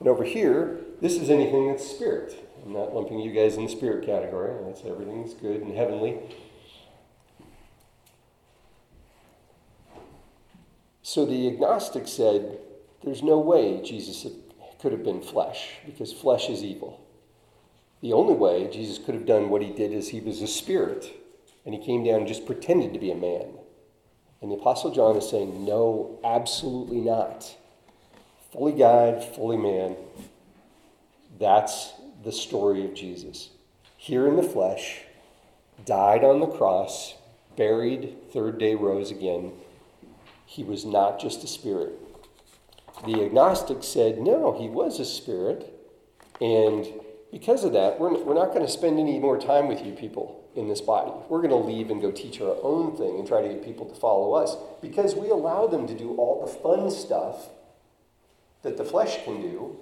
And 0.00 0.08
over 0.08 0.24
here, 0.24 0.80
this 1.00 1.16
is 1.16 1.28
anything 1.28 1.68
that's 1.68 1.86
spirit. 1.86 2.48
I'm 2.64 2.72
not 2.72 2.94
lumping 2.94 3.18
you 3.18 3.32
guys 3.32 3.56
in 3.56 3.64
the 3.64 3.70
spirit 3.70 4.06
category. 4.06 4.54
That's 4.64 4.84
everything's 4.84 5.34
good 5.34 5.60
and 5.60 5.76
heavenly. 5.76 6.18
So 11.02 11.26
the 11.26 11.48
agnostic 11.48 12.08
said, 12.08 12.58
there's 13.04 13.22
no 13.22 13.38
way 13.38 13.82
Jesus 13.82 14.26
could 14.80 14.92
have 14.92 15.04
been 15.04 15.20
flesh 15.20 15.74
because 15.84 16.12
flesh 16.12 16.48
is 16.48 16.64
evil. 16.64 17.01
The 18.02 18.12
only 18.12 18.34
way 18.34 18.68
Jesus 18.70 18.98
could 18.98 19.14
have 19.14 19.26
done 19.26 19.48
what 19.48 19.62
he 19.62 19.70
did 19.70 19.92
is 19.92 20.08
he 20.08 20.20
was 20.20 20.42
a 20.42 20.46
spirit 20.46 21.12
and 21.64 21.74
he 21.74 21.84
came 21.84 22.04
down 22.04 22.20
and 22.20 22.26
just 22.26 22.46
pretended 22.46 22.92
to 22.92 22.98
be 22.98 23.10
a 23.10 23.16
man. 23.16 23.54
And 24.40 24.50
the 24.50 24.56
Apostle 24.56 24.90
John 24.90 25.16
is 25.16 25.30
saying, 25.30 25.64
no, 25.64 26.18
absolutely 26.24 27.00
not. 27.00 27.54
Fully 28.52 28.72
God, 28.72 29.22
fully 29.22 29.56
man. 29.56 29.96
That's 31.38 31.92
the 32.24 32.32
story 32.32 32.84
of 32.84 32.94
Jesus. 32.94 33.50
Here 33.96 34.26
in 34.26 34.36
the 34.36 34.42
flesh, 34.42 35.02
died 35.86 36.24
on 36.24 36.40
the 36.40 36.48
cross, 36.48 37.14
buried, 37.56 38.16
third 38.32 38.58
day 38.58 38.74
rose 38.74 39.12
again. 39.12 39.52
He 40.44 40.64
was 40.64 40.84
not 40.84 41.20
just 41.20 41.44
a 41.44 41.46
spirit, 41.46 41.92
the 43.06 43.24
agnostics 43.24 43.88
said, 43.88 44.20
no, 44.20 44.56
he 44.58 44.68
was 44.68 45.00
a 45.00 45.04
spirit. 45.04 45.72
And 46.40 46.86
because 47.32 47.64
of 47.64 47.72
that, 47.72 47.98
we're, 47.98 48.22
we're 48.22 48.34
not 48.34 48.48
going 48.48 48.64
to 48.64 48.70
spend 48.70 49.00
any 49.00 49.18
more 49.18 49.40
time 49.40 49.66
with 49.66 49.84
you 49.84 49.92
people 49.92 50.46
in 50.54 50.68
this 50.68 50.82
body. 50.82 51.10
We're 51.30 51.40
going 51.40 51.50
to 51.50 51.56
leave 51.56 51.90
and 51.90 52.00
go 52.00 52.10
teach 52.10 52.40
our 52.42 52.56
own 52.62 52.94
thing 52.94 53.18
and 53.18 53.26
try 53.26 53.40
to 53.40 53.48
get 53.48 53.64
people 53.64 53.86
to 53.86 53.94
follow 53.94 54.34
us 54.34 54.54
because 54.82 55.14
we 55.14 55.30
allow 55.30 55.66
them 55.66 55.86
to 55.86 55.96
do 55.96 56.14
all 56.16 56.44
the 56.44 56.52
fun 56.52 56.90
stuff 56.90 57.48
that 58.60 58.76
the 58.76 58.84
flesh 58.84 59.24
can 59.24 59.40
do 59.40 59.78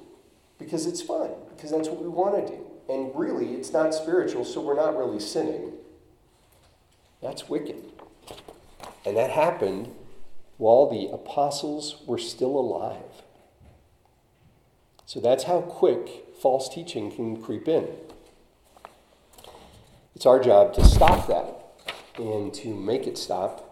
because 0.61 0.87
it's 0.87 1.03
fun, 1.03 1.31
because 1.55 1.73
that's 1.73 1.89
what 1.89 2.01
we 2.01 2.09
want 2.09 2.47
to 2.47 2.53
do. 2.53 2.67
And 2.89 3.11
really, 3.15 3.55
it's 3.55 3.73
not 3.73 3.95
spiritual, 3.95 4.45
so 4.45 4.61
we're 4.61 4.77
not 4.77 4.97
really 4.97 5.21
sinning. 5.21 5.73
That's 7.21 7.49
wicked. 7.49 7.83
And 9.05 9.17
that 9.17 9.31
happened 9.31 9.93
while 10.57 10.89
the 10.89 11.13
apostles 11.13 12.03
were 12.07 12.19
still 12.19 12.57
alive. 12.57 13.25
So 15.07 15.19
that's 15.19 15.45
how 15.45 15.63
quick 15.63 16.27
false 16.41 16.69
teaching 16.69 17.11
can 17.11 17.43
creep 17.43 17.69
in. 17.69 17.89
It's 20.15 20.27
our 20.27 20.43
job 20.43 20.75
to 20.75 20.85
stop 20.85 21.27
that 21.29 21.93
and 22.23 22.53
to 22.55 22.75
make 22.75 23.07
it 23.07 23.17
stop. 23.17 23.67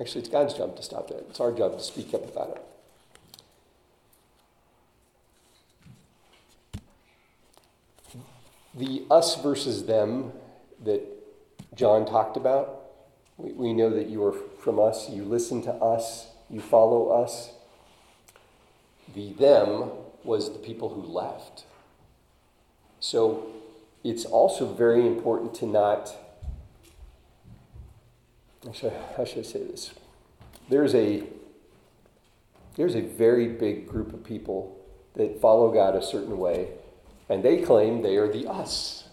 Actually, 0.00 0.20
it's 0.22 0.30
God's 0.30 0.54
job 0.54 0.76
to 0.76 0.82
stop 0.82 1.08
that. 1.08 1.26
It's 1.30 1.40
our 1.40 1.52
job 1.52 1.76
to 1.76 1.82
speak 1.82 2.14
up 2.14 2.24
about 2.24 2.50
it. 2.50 2.64
The 8.74 9.04
us 9.10 9.40
versus 9.42 9.86
them 9.86 10.32
that 10.84 11.02
John 11.74 12.06
talked 12.06 12.36
about 12.36 12.78
we, 13.38 13.52
we 13.52 13.72
know 13.72 13.88
that 13.90 14.08
you 14.08 14.22
are 14.24 14.32
from 14.32 14.78
us, 14.78 15.08
you 15.08 15.24
listen 15.24 15.62
to 15.62 15.72
us, 15.72 16.26
you 16.50 16.60
follow 16.60 17.08
us. 17.08 17.52
The 19.14 19.32
them 19.32 19.90
was 20.24 20.52
the 20.52 20.58
people 20.58 20.88
who 20.88 21.02
left. 21.02 21.64
So 23.00 23.46
it's 24.04 24.24
also 24.24 24.72
very 24.72 25.06
important 25.06 25.54
to 25.56 25.66
not, 25.66 26.14
actually, 28.66 28.92
how 29.16 29.24
should 29.24 29.38
I 29.38 29.42
say 29.42 29.62
this? 29.64 29.92
There's 30.68 30.94
a, 30.94 31.24
there's 32.76 32.94
a 32.94 33.00
very 33.02 33.48
big 33.48 33.88
group 33.88 34.12
of 34.12 34.24
people 34.24 34.76
that 35.14 35.40
follow 35.40 35.72
God 35.72 35.94
a 35.94 36.02
certain 36.02 36.38
way, 36.38 36.68
and 37.28 37.42
they 37.42 37.62
claim 37.62 38.02
they 38.02 38.16
are 38.16 38.30
the 38.30 38.48
us. 38.48 39.08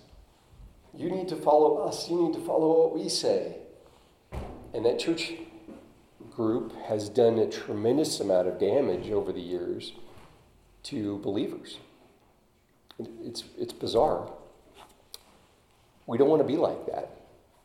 You 0.94 1.10
need 1.10 1.28
to 1.30 1.36
follow 1.36 1.78
us, 1.78 2.10
you 2.10 2.22
need 2.22 2.34
to 2.34 2.46
follow 2.46 2.84
what 2.84 2.98
we 2.98 3.10
say. 3.10 3.58
And 4.74 4.86
that 4.86 5.00
church 5.00 5.34
group 6.32 6.74
has 6.88 7.10
done 7.10 7.40
a 7.40 7.50
tremendous 7.50 8.20
amount 8.20 8.48
of 8.48 8.60
damage 8.60 9.10
over 9.10 9.32
the 9.32 9.42
years 9.42 9.94
to 10.86 11.18
believers. 11.20 11.80
It's, 13.24 13.44
it's 13.58 13.74
bizarre. 13.74 14.32
We 16.08 16.18
don't 16.18 16.30
want 16.30 16.42
to 16.42 16.48
be 16.48 16.58
like 16.58 16.86
that. 16.86 17.12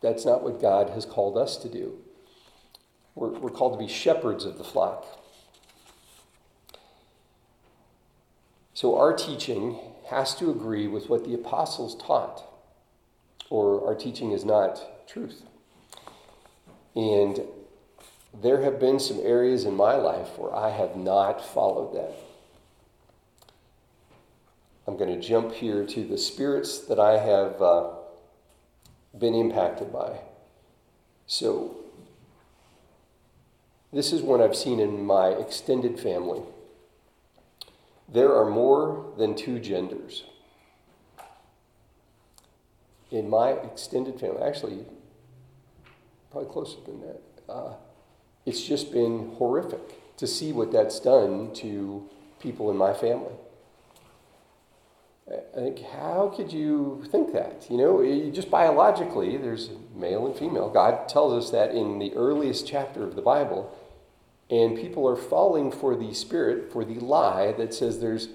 That's 0.01 0.25
not 0.25 0.43
what 0.43 0.61
God 0.61 0.89
has 0.89 1.05
called 1.05 1.37
us 1.37 1.57
to 1.57 1.69
do. 1.69 1.99
We're, 3.15 3.29
we're 3.29 3.51
called 3.51 3.73
to 3.73 3.79
be 3.79 3.91
shepherds 3.91 4.45
of 4.45 4.57
the 4.57 4.63
flock. 4.63 5.05
So 8.73 8.97
our 8.97 9.13
teaching 9.13 9.77
has 10.09 10.33
to 10.35 10.49
agree 10.49 10.87
with 10.87 11.07
what 11.07 11.23
the 11.23 11.35
apostles 11.35 11.95
taught, 11.95 12.43
or 13.49 13.87
our 13.87 13.93
teaching 13.93 14.31
is 14.31 14.43
not 14.43 15.07
truth. 15.07 15.43
And 16.95 17.41
there 18.41 18.63
have 18.63 18.79
been 18.79 18.99
some 18.99 19.19
areas 19.21 19.65
in 19.65 19.75
my 19.75 19.95
life 19.95 20.37
where 20.37 20.55
I 20.55 20.71
have 20.71 20.95
not 20.95 21.45
followed 21.45 21.93
that. 21.95 22.15
I'm 24.91 24.97
going 24.97 25.21
to 25.21 25.25
jump 25.25 25.53
here 25.53 25.85
to 25.85 26.03
the 26.03 26.17
spirits 26.17 26.79
that 26.79 26.99
I 26.99 27.17
have 27.17 27.61
uh, 27.61 27.91
been 29.17 29.33
impacted 29.33 29.93
by. 29.93 30.19
So, 31.27 31.77
this 33.93 34.11
is 34.11 34.21
what 34.21 34.41
I've 34.41 34.55
seen 34.55 34.81
in 34.81 35.05
my 35.05 35.29
extended 35.29 35.97
family. 35.97 36.41
There 38.11 38.35
are 38.35 38.49
more 38.49 39.13
than 39.17 39.33
two 39.33 39.59
genders. 39.59 40.25
In 43.11 43.29
my 43.29 43.51
extended 43.51 44.19
family, 44.19 44.41
actually, 44.41 44.83
probably 46.31 46.51
closer 46.51 46.81
than 46.85 46.99
that. 46.99 47.21
Uh, 47.47 47.73
it's 48.45 48.61
just 48.61 48.91
been 48.91 49.35
horrific 49.37 50.17
to 50.17 50.27
see 50.27 50.51
what 50.51 50.73
that's 50.73 50.99
done 50.99 51.53
to 51.53 52.09
people 52.41 52.69
in 52.69 52.75
my 52.75 52.93
family. 52.93 53.35
I 55.55 55.59
think, 55.59 55.81
how 55.81 56.31
could 56.35 56.53
you 56.53 57.03
think 57.11 57.33
that? 57.33 57.67
You 57.69 57.77
know, 57.77 58.31
just 58.31 58.49
biologically, 58.49 59.35
there's 59.35 59.69
male 59.93 60.25
and 60.25 60.35
female. 60.35 60.69
God 60.69 61.09
tells 61.09 61.33
us 61.33 61.51
that 61.51 61.71
in 61.71 61.99
the 61.99 62.13
earliest 62.13 62.65
chapter 62.65 63.03
of 63.03 63.15
the 63.15 63.21
Bible. 63.21 63.77
And 64.49 64.77
people 64.77 65.07
are 65.07 65.15
falling 65.15 65.71
for 65.71 65.95
the 65.95 66.13
spirit, 66.13 66.71
for 66.71 66.85
the 66.85 66.99
lie 66.99 67.51
that 67.53 67.73
says 67.73 67.99
there's 67.99 68.29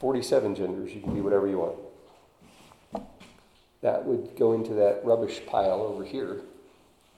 47 0.00 0.54
genders. 0.54 0.94
You 0.94 1.00
can 1.00 1.14
be 1.14 1.20
whatever 1.20 1.46
you 1.46 1.58
want. 1.58 3.06
That 3.82 4.04
would 4.04 4.36
go 4.36 4.52
into 4.52 4.74
that 4.74 5.00
rubbish 5.04 5.42
pile 5.46 5.82
over 5.82 6.04
here 6.04 6.40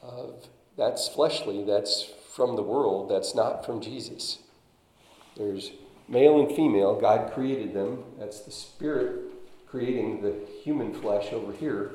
of 0.02 0.46
that's 0.76 1.08
fleshly, 1.08 1.64
that's 1.64 2.08
from 2.34 2.56
the 2.56 2.62
world, 2.62 3.10
that's 3.10 3.34
not 3.34 3.66
from 3.66 3.80
Jesus. 3.80 4.38
There's 5.36 5.72
male 6.08 6.40
and 6.40 6.54
female, 6.54 6.98
God 6.98 7.32
created 7.32 7.74
them. 7.74 8.04
That's 8.18 8.40
the 8.40 8.50
spirit 8.50 9.28
creating 9.66 10.22
the 10.22 10.34
human 10.62 10.94
flesh 10.94 11.32
over 11.32 11.52
here. 11.52 11.92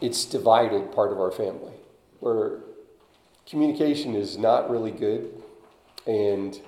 It's 0.00 0.24
divided 0.24 0.92
part 0.92 1.12
of 1.12 1.20
our 1.20 1.30
family 1.30 1.74
where 2.20 2.60
communication 3.46 4.14
is 4.14 4.38
not 4.38 4.70
really 4.70 4.90
good 4.90 5.30
and 6.06 6.58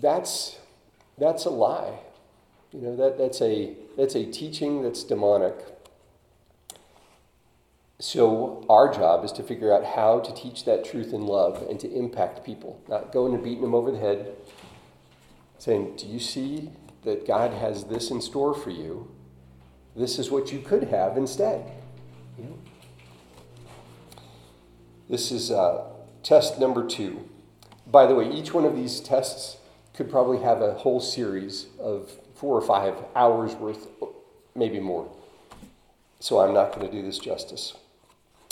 that's 0.00 0.58
that's 1.18 1.44
a 1.44 1.50
lie 1.50 1.98
you 2.76 2.82
know 2.82 2.96
that 2.96 3.16
that's 3.16 3.40
a 3.40 3.74
that's 3.96 4.14
a 4.14 4.26
teaching 4.26 4.82
that's 4.82 5.02
demonic. 5.02 5.54
So 7.98 8.66
our 8.68 8.92
job 8.92 9.24
is 9.24 9.32
to 9.32 9.42
figure 9.42 9.72
out 9.72 9.82
how 9.82 10.20
to 10.20 10.34
teach 10.34 10.66
that 10.66 10.84
truth 10.84 11.14
in 11.14 11.22
love 11.22 11.66
and 11.70 11.80
to 11.80 11.90
impact 11.90 12.44
people. 12.44 12.78
Not 12.86 13.10
going 13.12 13.32
and 13.32 13.42
beating 13.42 13.62
them 13.62 13.74
over 13.74 13.90
the 13.90 13.98
head 13.98 14.36
saying 15.58 15.96
do 15.96 16.06
you 16.06 16.20
see 16.20 16.70
that 17.04 17.26
god 17.26 17.52
has 17.54 17.84
this 17.84 18.10
in 18.10 18.20
store 18.20 18.54
for 18.54 18.68
you? 18.68 19.10
This 19.94 20.18
is 20.18 20.30
what 20.30 20.52
you 20.52 20.58
could 20.58 20.84
have 20.84 21.16
instead. 21.16 21.72
This 25.08 25.32
is 25.32 25.50
uh, 25.50 25.84
test 26.22 26.58
number 26.60 26.86
two. 26.86 27.26
By 27.86 28.04
the 28.04 28.14
way, 28.14 28.30
each 28.30 28.52
one 28.52 28.66
of 28.66 28.76
these 28.76 29.00
tests 29.00 29.56
could 29.94 30.10
probably 30.10 30.40
have 30.40 30.60
a 30.60 30.74
whole 30.74 31.00
series 31.00 31.66
of 31.78 32.10
four 32.36 32.56
or 32.56 32.62
five 32.62 32.94
hours 33.14 33.54
worth, 33.54 33.88
maybe 34.54 34.78
more. 34.78 35.10
So 36.20 36.40
I'm 36.40 36.54
not 36.54 36.72
going 36.72 36.86
to 36.86 36.92
do 36.92 37.02
this 37.02 37.18
justice. 37.18 37.74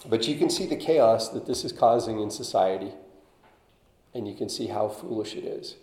But 0.06 0.26
you 0.26 0.36
can 0.36 0.50
see 0.50 0.66
the 0.66 0.76
chaos 0.76 1.28
that 1.30 1.46
this 1.46 1.64
is 1.64 1.72
causing 1.72 2.20
in 2.20 2.30
society, 2.30 2.92
and 4.14 4.28
you 4.28 4.34
can 4.34 4.48
see 4.48 4.66
how 4.66 4.88
foolish 4.88 5.34
it 5.34 5.44
is. 5.44 5.76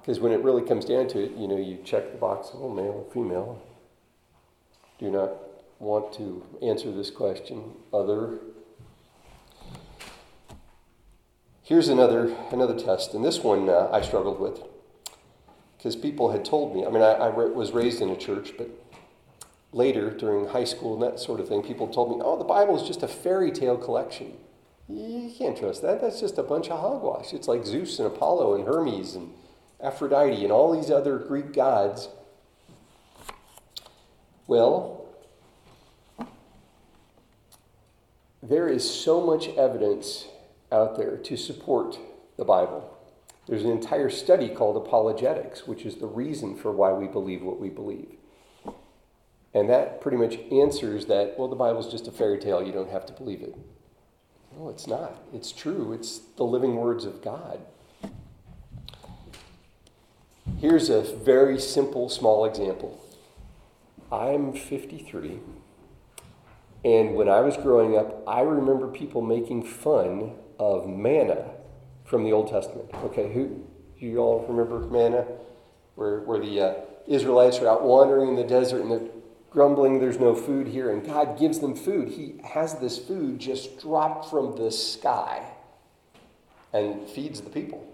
Because 0.00 0.18
when 0.18 0.32
it 0.32 0.40
really 0.40 0.62
comes 0.62 0.84
down 0.84 1.08
to 1.08 1.22
it, 1.22 1.32
you 1.36 1.46
know, 1.46 1.58
you 1.58 1.78
check 1.84 2.12
the 2.12 2.18
box, 2.18 2.50
oh, 2.54 2.68
male, 2.68 3.06
female. 3.12 3.62
Do 4.98 5.10
not 5.10 5.32
want 5.78 6.12
to 6.14 6.44
answer 6.62 6.90
this 6.90 7.10
question. 7.10 7.72
Other 7.92 8.38
Here's 11.64 11.88
another, 11.88 12.36
another 12.50 12.78
test, 12.78 13.14
and 13.14 13.24
this 13.24 13.38
one 13.38 13.68
uh, 13.68 13.88
I 13.92 14.02
struggled 14.02 14.40
with 14.40 14.60
because 15.82 15.96
people 15.96 16.30
had 16.30 16.44
told 16.44 16.76
me. 16.76 16.86
I 16.86 16.90
mean, 16.90 17.02
I, 17.02 17.14
I 17.14 17.28
was 17.28 17.72
raised 17.72 18.00
in 18.00 18.10
a 18.10 18.16
church, 18.16 18.52
but 18.56 18.70
later 19.72 20.10
during 20.10 20.46
high 20.46 20.62
school 20.62 20.94
and 20.94 21.02
that 21.02 21.18
sort 21.18 21.40
of 21.40 21.48
thing, 21.48 21.60
people 21.60 21.88
told 21.88 22.16
me, 22.16 22.22
oh, 22.24 22.38
the 22.38 22.44
Bible 22.44 22.80
is 22.80 22.86
just 22.86 23.02
a 23.02 23.08
fairy 23.08 23.50
tale 23.50 23.76
collection. 23.76 24.34
You 24.88 25.32
can't 25.36 25.58
trust 25.58 25.82
that. 25.82 26.00
That's 26.00 26.20
just 26.20 26.38
a 26.38 26.42
bunch 26.44 26.68
of 26.68 26.78
hogwash. 26.78 27.32
It's 27.32 27.48
like 27.48 27.66
Zeus 27.66 27.98
and 27.98 28.06
Apollo 28.06 28.54
and 28.54 28.64
Hermes 28.64 29.16
and 29.16 29.32
Aphrodite 29.82 30.44
and 30.44 30.52
all 30.52 30.72
these 30.72 30.88
other 30.88 31.18
Greek 31.18 31.52
gods. 31.52 32.08
Well, 34.46 35.04
there 38.40 38.68
is 38.68 38.88
so 38.88 39.20
much 39.20 39.48
evidence 39.48 40.26
out 40.70 40.96
there 40.96 41.16
to 41.16 41.36
support 41.36 41.98
the 42.36 42.44
Bible. 42.44 42.91
There's 43.46 43.64
an 43.64 43.70
entire 43.70 44.08
study 44.10 44.48
called 44.48 44.76
apologetics, 44.76 45.66
which 45.66 45.84
is 45.84 45.96
the 45.96 46.06
reason 46.06 46.56
for 46.56 46.70
why 46.70 46.92
we 46.92 47.08
believe 47.08 47.42
what 47.42 47.58
we 47.58 47.68
believe. 47.68 48.16
And 49.54 49.68
that 49.68 50.00
pretty 50.00 50.16
much 50.16 50.38
answers 50.50 51.06
that, 51.06 51.38
well, 51.38 51.48
the 51.48 51.56
Bible's 51.56 51.90
just 51.90 52.08
a 52.08 52.12
fairy 52.12 52.38
tale, 52.38 52.62
you 52.62 52.72
don't 52.72 52.90
have 52.90 53.04
to 53.06 53.12
believe 53.12 53.42
it. 53.42 53.54
No, 54.56 54.68
it's 54.68 54.86
not. 54.86 55.22
It's 55.34 55.50
true. 55.50 55.92
It's 55.92 56.18
the 56.36 56.44
living 56.44 56.76
words 56.76 57.04
of 57.04 57.22
God. 57.22 57.60
Here's 60.58 60.88
a 60.88 61.02
very 61.02 61.58
simple, 61.58 62.08
small 62.08 62.44
example. 62.44 63.04
I'm 64.12 64.52
53, 64.52 65.40
and 66.84 67.14
when 67.14 67.28
I 67.28 67.40
was 67.40 67.56
growing 67.56 67.96
up, 67.96 68.22
I 68.26 68.42
remember 68.42 68.88
people 68.88 69.22
making 69.22 69.62
fun 69.64 70.34
of 70.58 70.86
manna 70.86 71.50
from 72.12 72.24
the 72.24 72.32
Old 72.32 72.50
Testament. 72.50 72.90
Okay, 73.04 73.32
who 73.32 73.46
do 73.98 74.04
you 74.06 74.18
all 74.18 74.44
remember 74.46 74.80
manna? 74.80 75.24
Where, 75.94 76.20
where 76.20 76.38
the 76.38 76.60
uh, 76.60 76.74
Israelites 77.06 77.58
are 77.60 77.68
out 77.68 77.84
wandering 77.84 78.28
in 78.28 78.36
the 78.36 78.44
desert 78.44 78.82
and 78.82 78.90
they're 78.90 79.08
grumbling, 79.50 79.98
there's 79.98 80.20
no 80.20 80.34
food 80.34 80.66
here, 80.66 80.90
and 80.90 81.06
God 81.06 81.38
gives 81.38 81.60
them 81.60 81.74
food. 81.74 82.08
He 82.08 82.38
has 82.44 82.74
this 82.80 82.98
food 82.98 83.38
just 83.38 83.80
dropped 83.80 84.28
from 84.28 84.56
the 84.56 84.70
sky 84.70 85.42
and 86.74 87.08
feeds 87.08 87.40
the 87.40 87.48
people. 87.48 87.90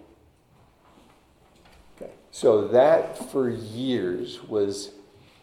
Okay, 1.97 2.11
so 2.33 2.67
that 2.67 3.31
for 3.31 3.49
years 3.49 4.43
was 4.43 4.91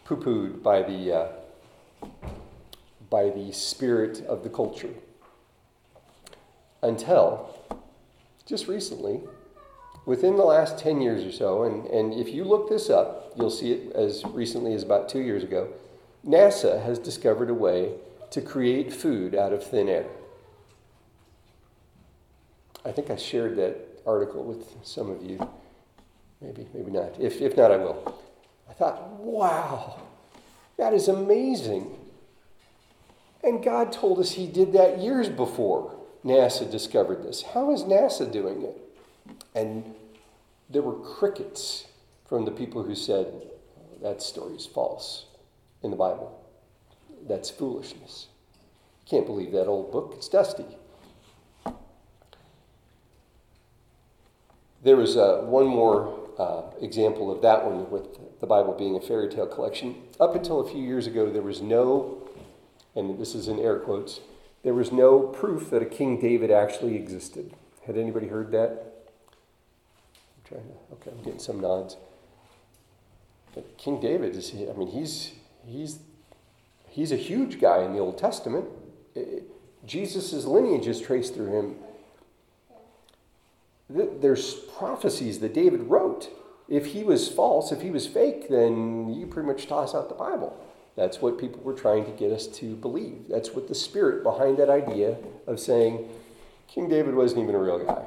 poo 0.04 0.18
pooed 0.18 0.62
by 0.62 0.82
the, 0.82 1.14
uh, 1.14 2.08
by 3.08 3.30
the 3.30 3.52
spirit 3.52 4.20
of 4.26 4.42
the 4.42 4.50
culture 4.50 4.92
until 6.82 7.56
just 8.46 8.68
recently, 8.68 9.20
within 10.06 10.36
the 10.36 10.44
last 10.44 10.78
10 10.78 11.00
years 11.00 11.24
or 11.24 11.32
so, 11.32 11.64
and, 11.64 11.84
and 11.86 12.14
if 12.14 12.32
you 12.32 12.44
look 12.44 12.68
this 12.68 12.88
up, 12.88 13.32
you'll 13.36 13.50
see 13.50 13.72
it 13.72 13.92
as 13.94 14.24
recently 14.26 14.72
as 14.72 14.84
about 14.84 15.08
two 15.08 15.20
years 15.20 15.42
ago, 15.42 15.68
NASA 16.24 16.82
has 16.82 16.98
discovered 16.98 17.50
a 17.50 17.54
way 17.54 17.92
to 18.30 18.40
create 18.40 18.92
food 18.92 19.34
out 19.34 19.52
of 19.52 19.64
thin 19.64 19.88
air. 19.88 20.06
I 22.84 22.92
think 22.92 23.10
I 23.10 23.16
shared 23.16 23.56
that 23.56 23.76
article 24.06 24.44
with 24.44 24.74
some 24.84 25.10
of 25.10 25.22
you. 25.22 25.38
Maybe, 26.40 26.68
maybe 26.72 26.92
not. 26.92 27.18
If, 27.18 27.40
if 27.40 27.56
not, 27.56 27.72
I 27.72 27.76
will. 27.76 28.20
I 28.70 28.72
thought, 28.74 29.10
wow, 29.18 30.00
that 30.76 30.94
is 30.94 31.08
amazing. 31.08 31.96
And 33.42 33.62
God 33.62 33.92
told 33.92 34.20
us 34.20 34.32
He 34.32 34.46
did 34.46 34.72
that 34.74 34.98
years 34.98 35.28
before. 35.28 35.95
NASA 36.26 36.68
discovered 36.68 37.22
this. 37.22 37.42
How 37.54 37.72
is 37.72 37.84
NASA 37.84 38.30
doing 38.30 38.62
it? 38.62 38.76
And 39.54 39.94
there 40.68 40.82
were 40.82 40.98
crickets 41.14 41.86
from 42.28 42.44
the 42.44 42.50
people 42.50 42.82
who 42.82 42.96
said, 42.96 43.32
that 44.02 44.20
story 44.20 44.56
is 44.56 44.66
false 44.66 45.26
in 45.82 45.90
the 45.90 45.96
Bible. 45.96 46.44
That's 47.28 47.48
foolishness. 47.48 48.26
Can't 49.08 49.24
believe 49.24 49.52
that 49.52 49.66
old 49.66 49.92
book, 49.92 50.14
it's 50.16 50.28
dusty. 50.28 50.66
There 54.82 54.96
was 54.96 55.16
uh, 55.16 55.42
one 55.44 55.66
more 55.66 56.28
uh, 56.38 56.62
example 56.80 57.30
of 57.30 57.40
that 57.42 57.64
one 57.64 57.88
with 57.90 58.40
the 58.40 58.46
Bible 58.46 58.74
being 58.74 58.96
a 58.96 59.00
fairy 59.00 59.28
tale 59.28 59.46
collection. 59.46 60.02
Up 60.20 60.34
until 60.34 60.60
a 60.60 60.68
few 60.68 60.82
years 60.82 61.06
ago, 61.06 61.30
there 61.30 61.42
was 61.42 61.62
no, 61.62 62.28
and 62.94 63.18
this 63.18 63.34
is 63.34 63.48
in 63.48 63.58
air 63.58 63.78
quotes, 63.78 64.20
there 64.66 64.74
was 64.74 64.90
no 64.90 65.20
proof 65.20 65.70
that 65.70 65.80
a 65.80 65.84
King 65.86 66.18
David 66.18 66.50
actually 66.50 66.96
existed. 66.96 67.54
Had 67.86 67.96
anybody 67.96 68.26
heard 68.26 68.50
that? 68.50 69.04
I'm 70.10 70.42
trying 70.44 70.62
to, 70.64 70.94
okay, 70.94 71.16
I'm 71.16 71.22
getting 71.22 71.38
some 71.38 71.60
nods. 71.60 71.96
But 73.54 73.78
King 73.78 74.00
David 74.00 74.34
is, 74.34 74.52
I 74.52 74.76
mean, 74.76 74.88
he's, 74.88 75.30
he's, 75.64 76.00
he's 76.88 77.12
a 77.12 77.16
huge 77.16 77.60
guy 77.60 77.84
in 77.84 77.92
the 77.92 78.00
Old 78.00 78.18
Testament. 78.18 78.64
Jesus' 79.86 80.44
lineage 80.46 80.88
is 80.88 81.00
traced 81.00 81.36
through 81.36 81.56
him. 81.56 81.76
There's 83.88 84.52
prophecies 84.76 85.38
that 85.38 85.54
David 85.54 85.82
wrote. 85.82 86.28
If 86.68 86.86
he 86.86 87.04
was 87.04 87.28
false, 87.28 87.70
if 87.70 87.82
he 87.82 87.92
was 87.92 88.08
fake, 88.08 88.48
then 88.48 89.14
you 89.14 89.28
pretty 89.28 89.46
much 89.46 89.68
toss 89.68 89.94
out 89.94 90.08
the 90.08 90.16
Bible. 90.16 90.60
That's 90.96 91.20
what 91.20 91.38
people 91.38 91.60
were 91.62 91.74
trying 91.74 92.06
to 92.06 92.10
get 92.12 92.32
us 92.32 92.46
to 92.58 92.74
believe. 92.76 93.26
That's 93.28 93.50
what 93.50 93.68
the 93.68 93.74
spirit 93.74 94.22
behind 94.22 94.56
that 94.56 94.70
idea 94.70 95.16
of 95.46 95.60
saying 95.60 96.08
King 96.68 96.88
David 96.88 97.14
wasn't 97.14 97.42
even 97.42 97.54
a 97.54 97.58
real 97.58 97.84
guy. 97.84 98.04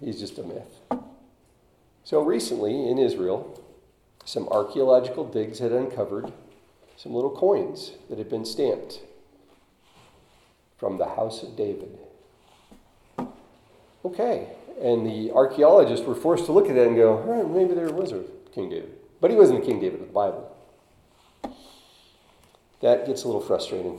He's 0.00 0.18
just 0.18 0.38
a 0.38 0.42
myth. 0.42 0.80
So 2.04 2.22
recently 2.22 2.88
in 2.88 2.98
Israel, 2.98 3.62
some 4.24 4.48
archaeological 4.48 5.24
digs 5.24 5.60
had 5.60 5.72
uncovered 5.72 6.32
some 6.96 7.14
little 7.14 7.30
coins 7.30 7.92
that 8.08 8.18
had 8.18 8.28
been 8.28 8.44
stamped. 8.44 9.00
from 10.76 10.98
the 10.98 11.06
house 11.06 11.42
of 11.42 11.56
David. 11.56 11.98
Okay, 14.04 14.48
and 14.80 15.06
the 15.06 15.32
archaeologists 15.32 16.06
were 16.06 16.14
forced 16.14 16.46
to 16.46 16.52
look 16.52 16.68
at 16.68 16.74
that 16.74 16.86
and 16.86 16.96
go, 16.96 17.24
oh, 17.26 17.48
maybe 17.48 17.74
there 17.74 17.90
was 17.92 18.12
a 18.12 18.22
King 18.54 18.70
David. 18.70 18.92
But 19.20 19.30
he 19.30 19.36
wasn't 19.36 19.62
a 19.62 19.66
King 19.66 19.80
David 19.80 20.00
of 20.00 20.06
the 20.06 20.12
Bible. 20.12 20.55
That 22.80 23.06
gets 23.06 23.24
a 23.24 23.26
little 23.26 23.40
frustrating. 23.40 23.98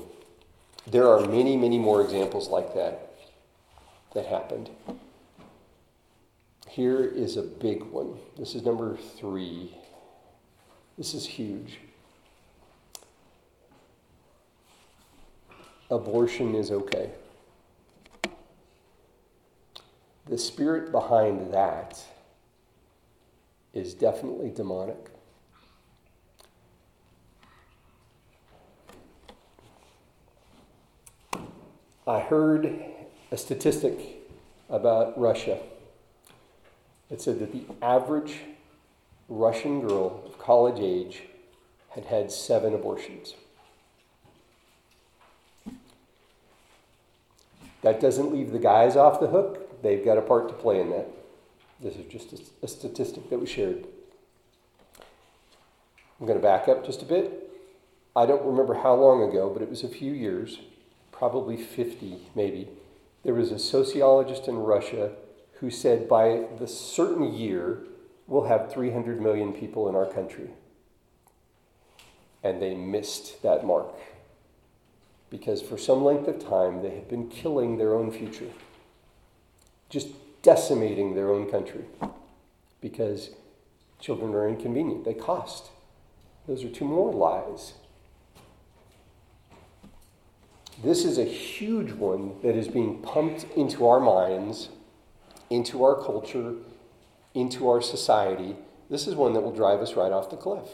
There 0.86 1.08
are 1.08 1.22
many, 1.28 1.58
many 1.58 1.80
more 1.80 2.02
examples 2.02 2.48
like 2.48 2.74
that 2.76 3.12
that 4.14 4.26
happened. 4.26 4.70
Here 6.70 7.04
is 7.04 7.38
a 7.38 7.42
big 7.42 7.84
one. 7.84 8.18
This 8.38 8.56
is 8.56 8.64
number 8.64 8.96
three. 8.96 9.76
This 10.98 11.14
is 11.14 11.26
huge. 11.26 11.80
Abortion 15.90 16.54
is 16.54 16.72
okay. 16.72 17.12
The 20.26 20.38
spirit 20.38 20.92
behind 20.92 21.54
that 21.54 22.00
is 23.74 23.94
definitely 23.94 24.52
demonic. 24.52 25.10
I 32.08 32.22
heard 32.22 32.74
a 33.32 33.38
statistic 33.38 34.00
about 34.70 35.20
Russia. 35.20 35.60
It 37.10 37.22
said 37.22 37.40
that 37.40 37.52
the 37.52 37.66
average 37.82 38.36
Russian 39.28 39.86
girl 39.86 40.24
of 40.26 40.40
college 40.40 40.80
age 40.80 41.24
had 41.90 42.06
had 42.06 42.32
seven 42.32 42.74
abortions. 42.74 43.34
That 47.82 48.00
doesn't 48.00 48.32
leave 48.34 48.52
the 48.52 48.60
guys 48.60 48.96
off 48.96 49.20
the 49.20 49.28
hook. 49.28 49.82
They've 49.82 50.04
got 50.04 50.18
a 50.18 50.22
part 50.22 50.48
to 50.48 50.54
play 50.54 50.80
in 50.80 50.90
that. 50.92 51.08
This 51.82 51.96
is 51.96 52.06
just 52.12 52.34
a, 52.64 52.68
statistic 52.68 53.30
that 53.30 53.40
was 53.40 53.50
shared. 53.50 53.86
I'm 56.20 56.26
going 56.26 56.40
to 56.40 56.44
back 56.44 56.68
up 56.68 56.86
just 56.86 57.02
a 57.02 57.06
bit. 57.06 57.52
I 58.16 58.26
don't 58.26 58.44
remember 58.44 58.74
how 58.74 58.96
long 58.96 59.30
ago, 59.30 59.50
but 59.50 59.62
it 59.62 59.70
was 59.70 59.84
a 59.84 59.88
few 59.88 60.12
years, 60.12 60.58
probably 61.18 61.58
50 61.58 62.30
maybe. 62.36 62.70
There 63.24 63.34
was 63.34 63.52
a 63.52 63.60
sociologist 63.60 64.48
in 64.48 64.58
Russia 64.58 65.12
who 65.60 65.72
said 65.72 66.08
by 66.08 66.46
the 66.60 66.68
certain 66.68 67.34
year, 67.34 67.80
we'll 68.28 68.46
have 68.46 68.72
300 68.72 69.20
million 69.20 69.52
people 69.52 69.90
in 69.90 69.96
our 69.96 70.06
country. 70.06 70.52
And 72.44 72.62
they 72.62 72.76
missed 72.76 73.42
that 73.42 73.66
mark 73.66 73.96
because 75.30 75.62
for 75.62 75.78
some 75.78 76.04
length 76.04 76.28
of 76.28 76.40
time 76.40 76.84
they 76.84 76.92
had 76.92 77.10
been 77.10 77.28
killing 77.28 77.78
their 77.78 77.96
own 77.96 78.12
future, 78.12 78.50
just 79.90 80.10
decimating 80.44 81.16
their 81.16 81.32
own 81.32 81.50
country 81.50 81.86
because 82.80 83.32
children 84.00 84.36
are 84.36 84.48
inconvenient, 84.48 85.04
they 85.04 85.16
cost. 85.16 85.72
Those 86.48 86.64
are 86.64 86.70
two 86.70 86.86
more 86.86 87.12
lies. 87.12 87.74
This 90.84 91.06
is 91.06 91.18
a 91.18 91.24
huge 91.24 91.92
one 91.92 92.36
that 92.44 92.56
is 92.56 92.68
being 92.68 93.02
pumped 93.02 93.46
into 93.56 93.88
our 93.88 94.00
minds, 94.00 94.70
into 95.50 95.84
our 95.84 95.96
culture, 95.96 96.54
into 97.34 97.68
our 97.68 97.82
society. 97.82 98.56
This 98.90 99.08
is 99.08 99.16
one 99.16 99.34
that 99.34 99.42
will 99.42 99.54
drive 99.54 99.80
us 99.80 99.96
right 99.96 100.12
off 100.12 100.30
the 100.30 100.38
cliff. 100.38 100.68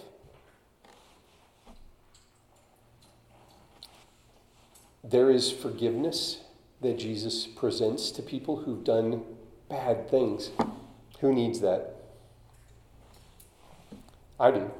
There 5.04 5.30
is 5.32 5.52
forgiveness 5.52 6.40
that 6.82 6.98
Jesus 6.98 7.48
presents 7.48 8.12
to 8.12 8.22
people 8.22 8.58
who've 8.58 8.84
done 8.84 9.24
bad 9.70 10.10
things. 10.10 10.52
Who 11.22 11.34
needs 11.34 11.62
that? 11.62 11.96
I 14.40 14.52
do. 14.52 14.72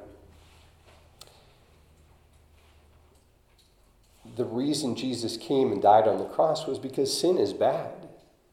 The 4.36 4.44
reason 4.44 4.96
Jesus 4.96 5.36
came 5.36 5.70
and 5.70 5.80
died 5.80 6.08
on 6.08 6.18
the 6.18 6.24
cross 6.24 6.66
was 6.66 6.78
because 6.78 7.16
sin 7.16 7.38
is 7.38 7.52
bad. 7.52 8.08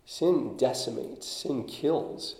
Sin 0.06 0.56
decimates, 0.58 1.28
sin 1.28 1.64
kills. 1.64 2.36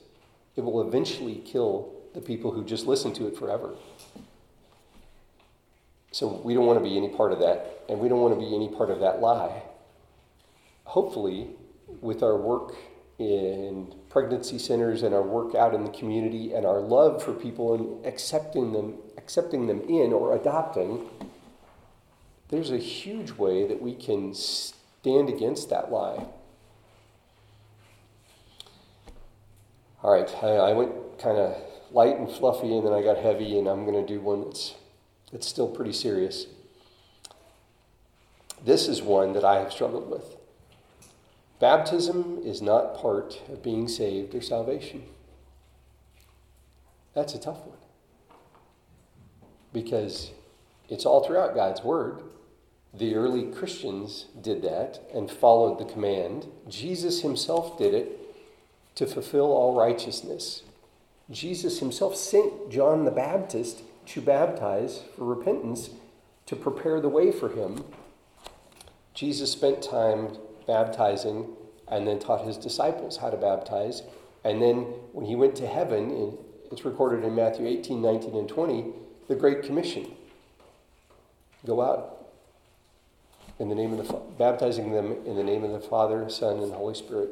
It 0.56 0.62
will 0.62 0.88
eventually 0.88 1.42
kill 1.46 1.94
the 2.14 2.22
people 2.22 2.52
who 2.52 2.64
just 2.64 2.86
listen 2.86 3.14
to 3.14 3.28
it 3.28 3.38
forever. 3.38 3.72
So 6.12 6.28
we 6.44 6.54
don't 6.54 6.66
want 6.66 6.78
to 6.78 6.84
be 6.84 6.98
any 6.98 7.10
part 7.10 7.32
of 7.32 7.40
that, 7.40 7.84
and 7.88 8.00
we 8.00 8.10
don't 8.10 8.20
want 8.20 8.38
to 8.38 8.40
be 8.40 8.54
any 8.54 8.68
part 8.68 8.90
of 8.90 9.00
that 9.00 9.22
lie. 9.22 9.64
Hopefully, 10.84 11.48
with 12.02 12.22
our 12.22 12.36
work 12.36 12.76
in 13.18 13.94
pregnancy 14.10 14.60
centers 14.60 15.04
and 15.04 15.16
our 15.16 15.22
work 15.22 15.56
out 15.56 15.74
in 15.74 15.84
the 15.84 15.92
community 15.92 16.54
and 16.54 16.66
our 16.66 16.80
love 16.80 17.24
for 17.24 17.34
people 17.34 17.74
and 17.74 18.06
accepting 18.06 18.74
them, 18.74 18.96
accepting 19.18 19.68
them 19.68 19.82
in 19.82 20.12
or 20.12 20.36
adopting, 20.36 21.08
there's 22.52 22.72
a 22.72 22.78
huge 22.78 23.32
way 23.32 23.66
that 23.66 23.82
we 23.82 23.96
can 23.96 24.34
stand 24.34 25.30
against 25.30 25.70
that 25.70 25.92
lie. 25.92 26.26
All 30.04 30.14
right, 30.14 30.30
I, 30.44 30.48
I 30.48 30.74
went 30.74 30.92
kind 31.20 31.38
of 31.38 31.56
light 31.92 32.18
and 32.18 32.30
fluffy, 32.30 32.76
and 32.76 32.86
then 32.86 32.94
I 32.94 33.02
got 33.02 33.18
heavy, 33.18 33.58
and 33.58 33.68
I'm 33.68 33.86
going 33.86 34.06
to 34.06 34.14
do 34.14 34.20
one 34.20 34.44
that's 34.44 34.76
that's 35.32 35.48
still 35.48 35.68
pretty 35.68 35.94
serious. 35.94 36.48
This 38.64 38.88
is 38.88 39.02
one 39.02 39.34
that 39.34 39.46
I 39.46 39.60
have 39.60 39.72
struggled 39.72 40.10
with. 40.10 40.36
Baptism 41.60 42.42
is 42.44 42.62
not 42.62 42.98
part 42.98 43.40
of 43.50 43.64
being 43.64 43.88
saved 43.88 44.36
or 44.36 44.42
salvation. 44.42 45.04
That's 47.14 47.34
a 47.34 47.40
tough 47.40 47.66
one. 47.66 47.78
Because 49.72 50.32
it's 50.90 51.06
all 51.06 51.26
throughout 51.26 51.56
God's 51.56 51.82
Word. 51.82 52.22
The 52.94 53.16
early 53.16 53.44
Christians 53.52 54.26
did 54.42 54.62
that 54.64 55.00
and 55.14 55.32
followed 55.32 55.80
the 55.80 55.92
command. 55.92 56.48
Jesus 56.68 57.22
himself 57.22 57.78
did 57.78 57.94
it 57.94 58.20
to 58.96 59.06
fulfill 59.06 59.54
all 59.54 59.76
righteousness. 59.76 60.64
Jesus 61.30 61.80
himself 61.80 62.18
sent 62.18 62.70
John 62.70 63.06
the 63.06 63.12
Baptist 63.12 63.84
to 64.08 64.22
baptize 64.22 65.04
for 65.16 65.24
repentance 65.24 65.92
to 66.48 66.56
prepare 66.56 67.00
the 67.00 67.08
way 67.08 67.32
for 67.32 67.50
him. 67.50 67.86
Jesus 69.14 69.52
spent 69.52 69.82
time 69.82 70.38
baptizing 70.68 71.48
and 71.88 72.06
then 72.06 72.20
taught 72.20 72.46
his 72.46 72.58
disciples 72.58 73.18
how 73.18 73.30
to 73.30 73.38
baptize. 73.38 74.04
And 74.44 74.62
then 74.62 74.80
when 75.14 75.26
he 75.26 75.36
went 75.36 75.56
to 75.58 75.68
heaven, 75.68 76.38
it's 76.72 76.84
recorded 76.84 77.24
in 77.24 77.36
Matthew 77.36 77.68
18, 77.68 78.02
19, 78.02 78.36
and 78.36 78.50
20, 78.50 78.86
the 79.30 79.36
Great 79.36 79.64
Commission. 79.64 80.12
Go 81.66 81.82
out 81.82 82.21
in 83.62 83.70
the 83.70 83.76
name 83.76 83.94
of 83.94 84.08
the 84.08 84.14
baptizing 84.40 84.92
them 84.92 85.16
in 85.24 85.36
the 85.36 85.44
name 85.44 85.64
of 85.64 85.72
the 85.72 85.80
Father, 85.80 86.28
Son, 86.30 86.58
and 86.58 86.74
Holy 86.74 86.96
Spirit. 86.96 87.30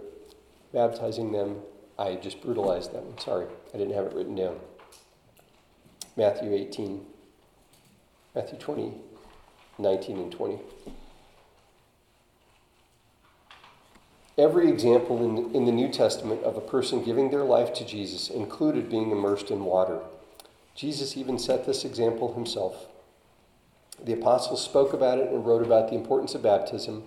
Baptizing 0.71 1.31
them, 1.31 1.55
I 1.97 2.15
just 2.17 2.39
brutalized 2.43 2.93
them. 2.93 3.03
Sorry, 3.17 3.47
I 3.73 3.77
didn't 3.77 3.95
have 3.95 4.05
it 4.05 4.13
written 4.13 4.35
down. 4.35 4.59
Matthew 6.15 6.53
18, 6.53 7.03
Matthew 8.35 8.59
20, 8.59 8.93
19 9.79 10.17
and 10.19 10.31
20. 10.31 10.59
Every 14.37 14.69
example 14.69 15.23
in, 15.23 15.55
in 15.55 15.65
the 15.65 15.71
New 15.71 15.89
Testament 15.89 16.43
of 16.43 16.55
a 16.55 16.61
person 16.61 17.03
giving 17.03 17.31
their 17.31 17.43
life 17.43 17.73
to 17.73 17.85
Jesus 17.85 18.29
included 18.29 18.87
being 18.87 19.09
immersed 19.09 19.49
in 19.49 19.65
water. 19.65 20.01
Jesus 20.75 21.17
even 21.17 21.39
set 21.39 21.65
this 21.65 21.83
example 21.83 22.35
himself. 22.35 22.85
The 24.03 24.13
apostles 24.13 24.63
spoke 24.63 24.93
about 24.93 25.19
it 25.19 25.29
and 25.29 25.45
wrote 25.45 25.65
about 25.65 25.89
the 25.89 25.95
importance 25.95 26.35
of 26.35 26.43
baptism 26.43 27.03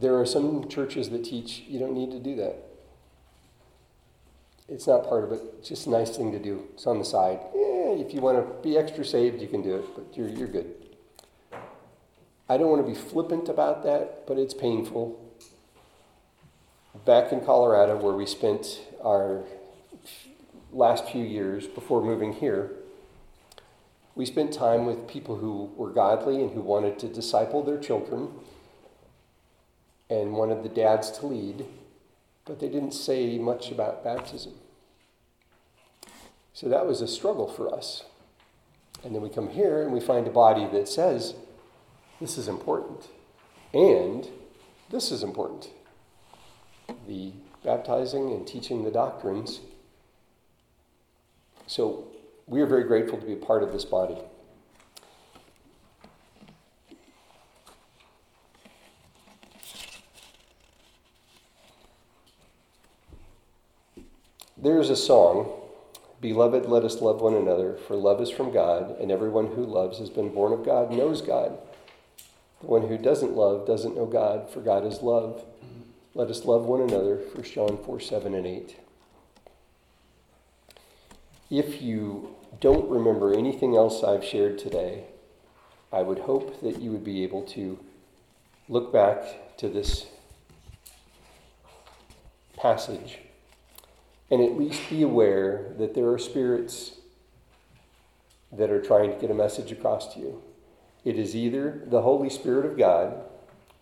There 0.00 0.16
are 0.16 0.26
some 0.26 0.68
churches 0.68 1.10
that 1.10 1.24
teach 1.24 1.64
you 1.66 1.78
don't 1.80 1.94
need 1.94 2.12
to 2.12 2.20
do 2.20 2.36
that. 2.36 2.56
It's 4.68 4.86
not 4.86 5.08
part 5.08 5.24
of 5.24 5.32
it. 5.32 5.40
It's 5.58 5.68
just 5.68 5.86
a 5.86 5.90
nice 5.90 6.16
thing 6.16 6.30
to 6.32 6.38
do. 6.38 6.68
It's 6.74 6.86
on 6.86 6.98
the 6.98 7.04
side. 7.04 7.40
If 7.54 8.14
you 8.14 8.20
want 8.20 8.38
to 8.38 8.62
be 8.62 8.78
extra 8.78 9.04
saved, 9.04 9.40
you 9.42 9.48
can 9.48 9.62
do 9.62 9.76
it, 9.76 9.84
but 9.96 10.16
you're, 10.16 10.28
you're 10.28 10.46
good. 10.46 10.72
I 12.48 12.56
don't 12.56 12.68
want 12.70 12.86
to 12.86 12.92
be 12.92 12.96
flippant 12.96 13.48
about 13.48 13.82
that, 13.84 14.26
but 14.26 14.38
it's 14.38 14.54
painful. 14.54 15.20
Back 17.04 17.32
in 17.32 17.40
Colorado, 17.40 17.96
where 17.96 18.14
we 18.14 18.26
spent 18.26 18.80
our 19.02 19.42
last 20.72 21.08
few 21.08 21.24
years 21.24 21.66
before 21.66 22.02
moving 22.02 22.32
here, 22.32 22.70
we 24.14 24.26
spent 24.26 24.52
time 24.52 24.84
with 24.84 25.08
people 25.08 25.36
who 25.36 25.70
were 25.76 25.90
godly 25.90 26.42
and 26.42 26.52
who 26.52 26.60
wanted 26.60 26.98
to 26.98 27.08
disciple 27.08 27.62
their 27.62 27.78
children 27.78 28.30
and 30.10 30.32
wanted 30.32 30.62
the 30.62 30.68
dads 30.68 31.10
to 31.12 31.26
lead, 31.26 31.66
but 32.44 32.58
they 32.58 32.68
didn't 32.68 32.92
say 32.92 33.38
much 33.38 33.70
about 33.70 34.02
baptism. 34.02 34.54
So 36.52 36.68
that 36.68 36.86
was 36.86 37.00
a 37.00 37.06
struggle 37.06 37.46
for 37.46 37.72
us. 37.72 38.04
And 39.04 39.14
then 39.14 39.22
we 39.22 39.28
come 39.28 39.50
here 39.50 39.82
and 39.82 39.92
we 39.92 40.00
find 40.00 40.26
a 40.26 40.30
body 40.30 40.66
that 40.72 40.88
says, 40.88 41.34
this 42.20 42.36
is 42.36 42.48
important. 42.48 43.08
And 43.72 44.28
this 44.90 45.12
is 45.12 45.22
important. 45.22 45.68
The 47.06 47.32
baptizing 47.64 48.32
and 48.32 48.46
teaching 48.46 48.82
the 48.82 48.90
doctrines. 48.90 49.60
So 51.68 52.06
we 52.46 52.62
are 52.62 52.66
very 52.66 52.84
grateful 52.84 53.18
to 53.18 53.26
be 53.26 53.34
a 53.34 53.36
part 53.36 53.62
of 53.62 53.72
this 53.72 53.84
body. 53.84 54.16
There's 64.56 64.88
a 64.88 64.96
song, 64.96 65.52
Beloved, 66.22 66.66
let 66.66 66.84
us 66.84 67.02
love 67.02 67.20
one 67.20 67.34
another, 67.34 67.76
for 67.86 67.94
love 67.96 68.20
is 68.22 68.30
from 68.30 68.50
God, 68.50 68.98
and 68.98 69.12
everyone 69.12 69.48
who 69.48 69.64
loves 69.64 69.98
has 69.98 70.08
been 70.08 70.32
born 70.32 70.54
of 70.54 70.64
God, 70.64 70.90
knows 70.90 71.20
God. 71.20 71.58
The 72.60 72.66
one 72.66 72.88
who 72.88 72.96
doesn't 72.96 73.36
love 73.36 73.66
doesn't 73.66 73.94
know 73.94 74.06
God, 74.06 74.50
for 74.50 74.60
God 74.60 74.86
is 74.86 75.02
love. 75.02 75.44
Let 76.14 76.30
us 76.30 76.46
love 76.46 76.64
one 76.64 76.80
another, 76.80 77.16
1 77.16 77.44
John 77.44 77.78
4 77.84 78.00
7 78.00 78.34
and 78.34 78.46
8. 78.46 78.87
If 81.50 81.80
you 81.80 82.34
don't 82.60 82.90
remember 82.90 83.32
anything 83.32 83.74
else 83.74 84.04
I've 84.04 84.24
shared 84.24 84.58
today, 84.58 85.04
I 85.90 86.02
would 86.02 86.20
hope 86.20 86.60
that 86.60 86.80
you 86.80 86.92
would 86.92 87.04
be 87.04 87.24
able 87.24 87.42
to 87.42 87.78
look 88.68 88.92
back 88.92 89.56
to 89.56 89.68
this 89.70 90.06
passage 92.58 93.20
and 94.30 94.42
at 94.42 94.58
least 94.58 94.90
be 94.90 95.02
aware 95.02 95.72
that 95.78 95.94
there 95.94 96.10
are 96.10 96.18
spirits 96.18 96.96
that 98.52 98.68
are 98.68 98.82
trying 98.82 99.10
to 99.10 99.18
get 99.18 99.30
a 99.30 99.34
message 99.34 99.72
across 99.72 100.12
to 100.12 100.20
you. 100.20 100.42
It 101.02 101.18
is 101.18 101.34
either 101.34 101.82
the 101.86 102.02
Holy 102.02 102.28
Spirit 102.28 102.66
of 102.66 102.76
God 102.76 103.22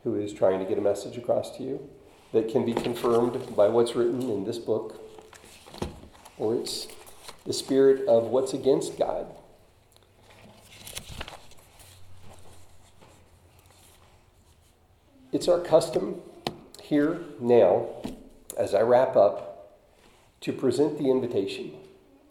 who 0.05 0.15
is 0.15 0.33
trying 0.33 0.61
to 0.61 0.65
get 0.65 0.79
a 0.79 0.83
message 0.83 1.17
across 1.17 1.57
to 1.57 1.65
you 1.65 1.89
that 2.33 2.49
can 2.49 2.65
be 2.65 2.75
confirmed 2.75 3.57
by 3.57 3.67
what's 3.67 3.97
written 3.97 4.23
in 4.31 4.45
this 4.45 4.59
book, 4.59 5.03
or 6.39 6.55
it's 6.55 6.87
the 7.47 7.53
spirit 7.53 8.07
of 8.07 8.25
what's 8.25 8.53
against 8.53 8.99
God. 8.99 9.27
It's 15.33 15.49
our 15.49 15.61
custom 15.61 16.21
here 16.83 17.21
now, 17.41 17.89
as 18.59 18.75
I 18.75 18.83
wrap 18.83 19.17
up, 19.17 19.79
to 20.41 20.53
present 20.53 20.99
the 20.99 21.11
invitation. 21.11 21.73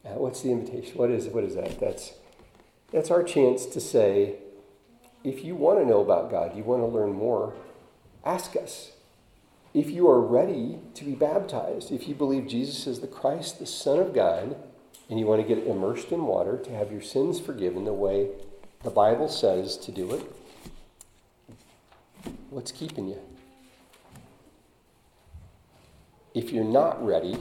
Uh, 0.05 0.09
what's 0.09 0.41
the 0.41 0.51
invitation? 0.51 0.97
What 0.97 1.09
is 1.11 1.27
what 1.27 1.43
is 1.43 1.55
that? 1.55 1.79
That's 1.79 2.13
that's 2.91 3.11
our 3.11 3.23
chance 3.23 3.65
to 3.67 3.79
say, 3.79 4.35
if 5.23 5.43
you 5.43 5.55
want 5.55 5.79
to 5.79 5.85
know 5.85 6.01
about 6.01 6.29
God, 6.29 6.55
you 6.55 6.63
want 6.63 6.81
to 6.81 6.87
learn 6.87 7.13
more, 7.13 7.53
ask 8.23 8.55
us. 8.55 8.91
If 9.73 9.89
you 9.89 10.07
are 10.07 10.21
ready 10.21 10.79
to 10.93 11.03
be 11.03 11.15
baptized, 11.15 11.91
if 11.91 12.07
you 12.07 12.15
believe 12.15 12.47
Jesus 12.47 12.87
is 12.87 13.01
the 13.01 13.07
Christ, 13.07 13.59
the 13.59 13.65
Son 13.65 13.99
of 13.99 14.13
God, 14.13 14.55
and 15.09 15.19
you 15.19 15.25
want 15.25 15.45
to 15.45 15.55
get 15.55 15.65
immersed 15.65 16.11
in 16.11 16.25
water 16.25 16.57
to 16.57 16.71
have 16.71 16.91
your 16.91 17.01
sins 17.01 17.39
forgiven 17.39 17.85
the 17.85 17.93
way 17.93 18.29
the 18.83 18.89
Bible 18.89 19.27
says 19.27 19.77
to 19.77 19.91
do 19.91 20.13
it, 20.13 20.35
what's 22.49 22.71
keeping 22.71 23.07
you? 23.07 23.19
If 26.33 26.51
you're 26.51 26.63
not 26.63 27.03
ready, 27.05 27.37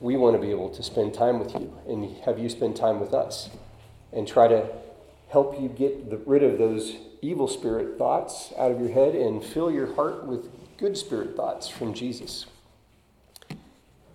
we 0.00 0.16
want 0.16 0.36
to 0.36 0.40
be 0.40 0.50
able 0.50 0.70
to 0.70 0.82
spend 0.82 1.14
time 1.14 1.38
with 1.38 1.52
you 1.54 1.76
and 1.88 2.16
have 2.24 2.38
you 2.38 2.48
spend 2.48 2.76
time 2.76 3.00
with 3.00 3.12
us 3.14 3.50
and 4.12 4.28
try 4.28 4.48
to 4.48 4.68
help 5.28 5.60
you 5.60 5.68
get 5.68 6.10
the, 6.10 6.18
rid 6.18 6.42
of 6.42 6.58
those 6.58 6.96
evil 7.22 7.48
spirit 7.48 7.98
thoughts 7.98 8.52
out 8.58 8.70
of 8.70 8.80
your 8.80 8.90
head 8.90 9.14
and 9.14 9.42
fill 9.42 9.70
your 9.70 9.94
heart 9.94 10.24
with 10.26 10.48
good 10.76 10.96
spirit 10.96 11.34
thoughts 11.34 11.68
from 11.68 11.94
Jesus. 11.94 12.46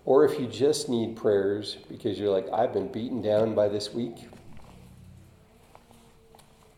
Or 0.04 0.24
if 0.24 0.40
you 0.40 0.46
just 0.46 0.88
need 0.88 1.16
prayers 1.16 1.76
because 1.88 2.18
you're 2.18 2.30
like, 2.30 2.48
I've 2.52 2.72
been 2.72 2.88
beaten 2.90 3.22
down 3.22 3.54
by 3.54 3.68
this 3.68 3.92
week, 3.92 4.16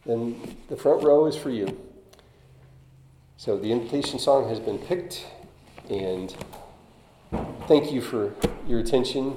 then 0.05 0.57
the 0.69 0.77
front 0.77 1.03
row 1.05 1.27
is 1.27 1.37
for 1.37 1.51
you. 1.51 1.79
So 3.37 3.57
the 3.59 3.73
invitation 3.73 4.19
song 4.19 4.49
has 4.49 4.61
been 4.61 4.79
picked, 4.79 5.27
and 5.89 6.35
thank 7.67 7.93
you 7.93 8.01
for 8.01 8.35
your 8.67 8.81
attention. 8.81 9.37